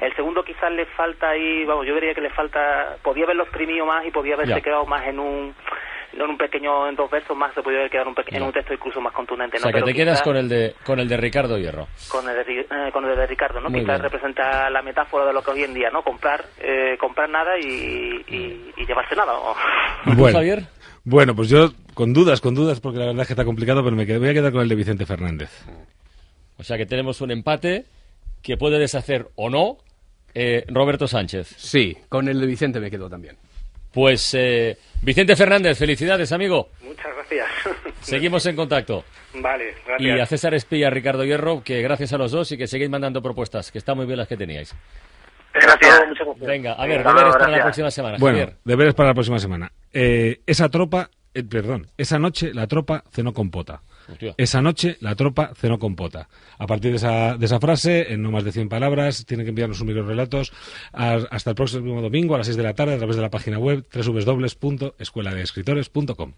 el 0.00 0.14
segundo 0.14 0.42
quizás 0.44 0.70
le 0.72 0.86
falta 0.86 1.30
ahí, 1.30 1.64
vamos, 1.64 1.86
yo 1.86 1.94
diría 1.94 2.14
que 2.14 2.20
le 2.20 2.30
falta, 2.30 2.96
podía 3.02 3.24
haberlo 3.24 3.44
exprimido 3.44 3.84
más 3.86 4.04
y 4.06 4.10
podía 4.10 4.34
haberse 4.34 4.54
Ya. 4.54 4.60
quedado 4.60 4.86
más 4.86 5.06
en 5.06 5.18
un, 5.18 5.54
en 6.12 6.22
un 6.22 6.36
pequeño, 6.38 6.88
en 6.88 6.96
dos 6.96 7.10
versos 7.10 7.36
más, 7.36 7.54
se 7.54 7.62
podía 7.62 7.78
haber 7.80 7.90
quedado 7.90 8.10
en 8.10 8.14
un, 8.16 8.36
en 8.36 8.42
un 8.42 8.52
texto 8.52 8.74
incluso 8.74 9.00
más 9.00 9.12
contundente, 9.12 9.56
O 9.56 9.60
sea, 9.60 9.68
que 9.70 9.74
Pero 9.74 9.86
te 9.86 9.94
quedas 9.94 10.22
con 10.22 10.36
el 10.36 10.48
de 10.48 10.74
con 10.84 10.98
el 11.00 11.08
de 11.08 11.16
Ricardo 11.16 11.58
Hierro. 11.58 11.86
con 12.10 12.28
el 12.28 12.44
de, 12.46 12.60
eh, 12.60 12.90
con 12.92 13.04
el 13.04 13.16
de 13.16 13.26
Ricardo, 13.26 13.60
¿no? 13.60 13.70
Muy 13.70 13.80
Quizás 13.80 14.00
bien. 14.00 14.02
representa 14.10 14.70
la 14.70 14.82
metáfora 14.82 15.26
de 15.26 15.32
lo 15.32 15.42
que 15.42 15.50
hoy 15.50 15.62
en 15.64 15.74
día, 15.74 15.90
¿no? 15.90 16.02
Comprar, 16.02 16.44
eh, 16.60 16.96
comprar 16.98 17.28
nada 17.28 17.58
y, 17.58 18.24
y, 18.28 18.72
y 18.76 18.86
llevarse 18.86 19.14
nada. 19.16 19.32
¿no? 19.34 19.54
¿Y 20.12 20.14
tú, 20.16 20.22
Bueno. 20.22 20.38
Javier? 20.38 20.64
Bueno, 21.04 21.34
pues 21.34 21.48
yo 21.48 21.70
con 21.94 22.12
dudas, 22.12 22.40
con 22.40 22.54
dudas, 22.54 22.80
porque 22.80 22.98
la 22.98 23.06
verdad 23.06 23.22
es 23.22 23.28
que 23.28 23.32
está 23.34 23.44
complicado, 23.44 23.82
pero 23.82 23.96
me 23.96 24.04
quedo- 24.06 24.20
voy 24.20 24.28
a 24.28 24.34
quedar 24.34 24.52
con 24.52 24.62
el 24.62 24.68
de 24.68 24.74
Vicente 24.74 25.06
Fernández. 25.06 25.50
O 26.58 26.62
sea, 26.64 26.76
que 26.76 26.86
tenemos 26.86 27.20
un 27.20 27.30
empate 27.30 27.84
que 28.42 28.56
puede 28.56 28.78
deshacer 28.78 29.26
o 29.36 29.48
no 29.50 29.78
eh, 30.34 30.64
Roberto 30.68 31.06
Sánchez. 31.08 31.48
Sí, 31.56 31.96
con 32.08 32.28
el 32.28 32.40
de 32.40 32.46
Vicente 32.46 32.78
me 32.80 32.90
quedo 32.90 33.08
también. 33.08 33.36
Pues 33.92 34.34
eh, 34.34 34.76
Vicente 35.02 35.34
Fernández, 35.36 35.78
felicidades, 35.78 36.30
amigo. 36.32 36.68
Muchas 36.82 37.06
gracias. 37.14 37.46
Seguimos 38.00 38.44
en 38.46 38.56
contacto. 38.56 39.04
Vale, 39.34 39.74
Y 39.98 40.10
a 40.10 40.26
César 40.26 40.54
Espía, 40.54 40.88
a 40.88 40.90
Ricardo 40.90 41.24
Hierro, 41.24 41.62
que 41.62 41.82
gracias 41.82 42.12
a 42.12 42.18
los 42.18 42.32
dos 42.32 42.50
y 42.52 42.58
que 42.58 42.66
seguís 42.66 42.88
mandando 42.90 43.20
propuestas, 43.22 43.70
que 43.70 43.78
están 43.78 43.96
muy 43.96 44.06
bien 44.06 44.18
las 44.18 44.28
que 44.28 44.36
teníais. 44.36 44.74
Gracias. 45.54 46.00
Muchas 46.08 46.26
gracias. 46.26 46.46
Venga, 46.46 46.72
a 46.74 46.86
ver, 46.86 46.98
Hasta 46.98 47.10
deberes 47.12 47.32
para 47.32 47.44
la 47.44 47.48
gracias. 47.48 47.64
próxima 47.64 47.90
semana. 47.90 48.16
Bueno, 48.18 48.38
Javier. 48.38 48.56
deberes 48.64 48.94
para 48.94 49.08
la 49.08 49.14
próxima 49.14 49.38
semana. 49.38 49.72
Eh, 49.92 50.40
esa 50.46 50.68
tropa, 50.68 51.10
eh, 51.34 51.42
perdón, 51.42 51.86
esa 51.96 52.18
noche 52.18 52.52
la 52.54 52.66
tropa 52.66 53.02
cenó 53.10 53.32
con 53.32 53.50
pota. 53.50 53.80
Esa 54.36 54.62
noche 54.62 54.96
la 55.00 55.14
tropa 55.14 55.52
cenó 55.54 55.78
con 55.78 55.94
pota. 55.96 56.28
A 56.58 56.66
partir 56.66 56.90
de 56.90 56.96
esa, 56.96 57.36
de 57.36 57.46
esa 57.46 57.60
frase, 57.60 58.12
en 58.12 58.22
no 58.22 58.30
más 58.30 58.44
de 58.44 58.52
100 58.52 58.68
palabras, 58.68 59.24
tienen 59.26 59.44
que 59.44 59.50
enviarnos 59.50 59.78
sus 59.78 59.86
microrelatos 59.86 60.52
hasta 60.92 61.50
el 61.50 61.56
próximo 61.56 62.00
domingo 62.00 62.34
a 62.34 62.38
las 62.38 62.46
6 62.46 62.56
de 62.56 62.62
la 62.62 62.74
tarde 62.74 62.94
a 62.94 62.98
través 62.98 63.16
de 63.16 63.22
la 63.22 63.30
página 63.30 63.58
web 63.58 63.84
www.escueladeescritores.com. 63.92 66.32